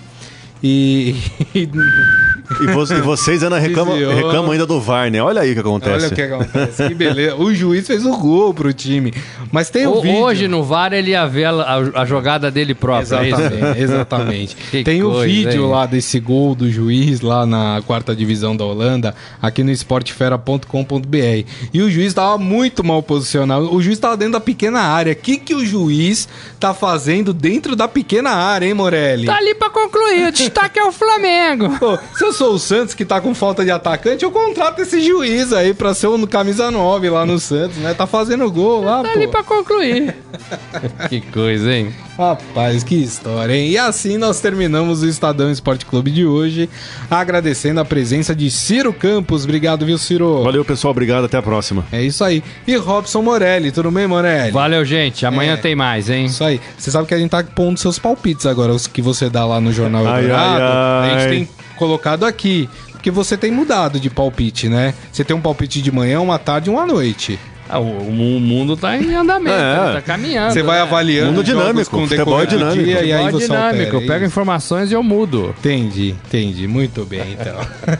[0.61, 1.15] e.
[2.59, 5.21] e, vo e vocês ainda reclamam, reclamam ainda do VAR, né?
[5.21, 5.95] Olha aí o que acontece.
[5.95, 6.87] Olha o que acontece.
[6.87, 7.35] que beleza.
[7.35, 9.13] O juiz fez o gol pro time.
[9.51, 10.17] Mas tem o, o vídeo.
[10.17, 13.15] Hoje no VAR ele ia ver a, a jogada dele próprio.
[13.15, 13.79] É exatamente.
[13.79, 14.55] exatamente.
[14.83, 15.71] tem o vídeo hein?
[15.71, 21.47] lá desse gol do juiz lá na quarta divisão da Holanda, aqui no esportefera.com.br.
[21.73, 23.73] E o juiz tava muito mal posicionado.
[23.73, 25.13] O juiz tava dentro da pequena área.
[25.13, 26.27] O que, que o juiz
[26.59, 29.25] tá fazendo dentro da pequena área, hein, Morelli?
[29.25, 31.69] Tá ali pra concluir destaque é o Flamengo.
[31.79, 34.99] Pô, se eu sou o Santos que tá com falta de atacante, eu contrato esse
[34.99, 37.93] juiz aí pra ser um camisa 9 lá no Santos, né?
[37.93, 39.15] Tá fazendo gol lá, tá pô.
[39.15, 40.15] ali pra concluir.
[41.07, 41.93] que coisa, hein?
[42.17, 43.69] Rapaz, que história, hein?
[43.69, 46.67] E assim nós terminamos o Estadão Esporte Clube de hoje,
[47.11, 49.43] agradecendo a presença de Ciro Campos.
[49.43, 50.41] Obrigado, viu, Ciro?
[50.43, 50.91] Valeu, pessoal.
[50.91, 51.25] Obrigado.
[51.25, 51.85] Até a próxima.
[51.91, 52.43] É isso aí.
[52.65, 53.71] E Robson Morelli.
[53.71, 54.51] Tudo bem, Morelli?
[54.51, 55.27] Valeu, gente.
[55.27, 55.57] Amanhã é.
[55.57, 56.25] tem mais, hein?
[56.25, 56.59] Isso aí.
[56.75, 59.61] Você sabe que a gente tá pondo seus palpites agora, os que você dá lá
[59.61, 60.61] no Jornal ai, Eldorado.
[60.61, 61.15] Ai, ai.
[61.15, 62.69] A gente tem colocado aqui.
[62.91, 64.93] Porque você tem mudado de palpite, né?
[65.11, 67.39] Você tem um palpite de manhã, uma tarde e uma noite.
[67.67, 69.93] Ah, o, o, mundo tá em andamento, é.
[69.93, 70.53] tá caminhando.
[70.53, 70.83] Você vai né?
[70.83, 71.31] avaliando.
[71.31, 72.83] Mundo dinâmico, com futebol é dinâmico.
[72.83, 73.95] Dia, e aí é você dinâmico.
[73.95, 75.55] Altera, eu pego informações e eu mudo.
[75.57, 76.67] Entendi, entendi.
[76.67, 77.55] Muito bem, então.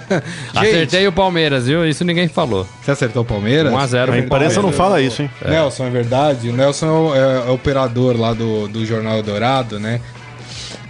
[0.54, 1.88] Acertei o Palmeiras, viu?
[1.88, 2.68] Isso ninguém falou.
[2.84, 3.72] Você acertou o Palmeiras?
[3.72, 4.12] 1x0.
[4.12, 5.32] A imprensa não fala isso, hein?
[5.42, 5.52] É.
[5.52, 6.50] Nelson, é verdade.
[6.50, 10.02] O Nelson é, o, é, é operador lá do, do Jornal Dourado, né?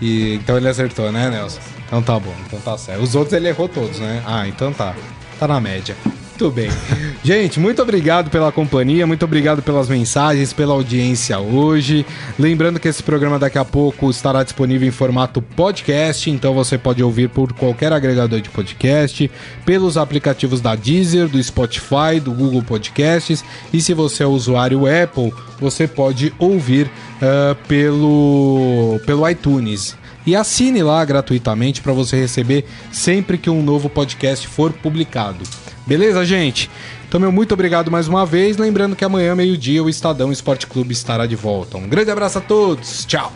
[0.02, 1.62] E, então ele acertou, né, Nelson?
[1.92, 3.04] Então tá bom, então tá certo.
[3.04, 4.24] Os outros ele errou todos, né?
[4.26, 4.96] Ah, então tá.
[5.38, 5.94] Tá na média.
[6.06, 6.70] Muito bem.
[7.22, 12.06] Gente, muito obrigado pela companhia, muito obrigado pelas mensagens, pela audiência hoje.
[12.40, 17.04] Lembrando que esse programa daqui a pouco estará disponível em formato podcast, então você pode
[17.04, 19.30] ouvir por qualquer agregador de podcast,
[19.66, 25.34] pelos aplicativos da Deezer, do Spotify, do Google Podcasts, e se você é usuário Apple,
[25.60, 33.38] você pode ouvir uh, pelo, pelo iTunes e assine lá gratuitamente para você receber sempre
[33.38, 35.44] que um novo podcast for publicado.
[35.86, 36.70] Beleza, gente?
[37.08, 38.58] Então, meu muito obrigado mais uma vez.
[38.58, 41.78] Lembrando que amanhã, meio-dia, o Estadão Esporte Clube estará de volta.
[41.78, 43.04] Um grande abraço a todos.
[43.06, 43.34] Tchau.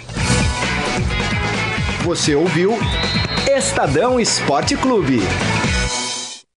[2.04, 2.78] Você ouviu
[3.48, 5.22] Estadão Esporte Clube.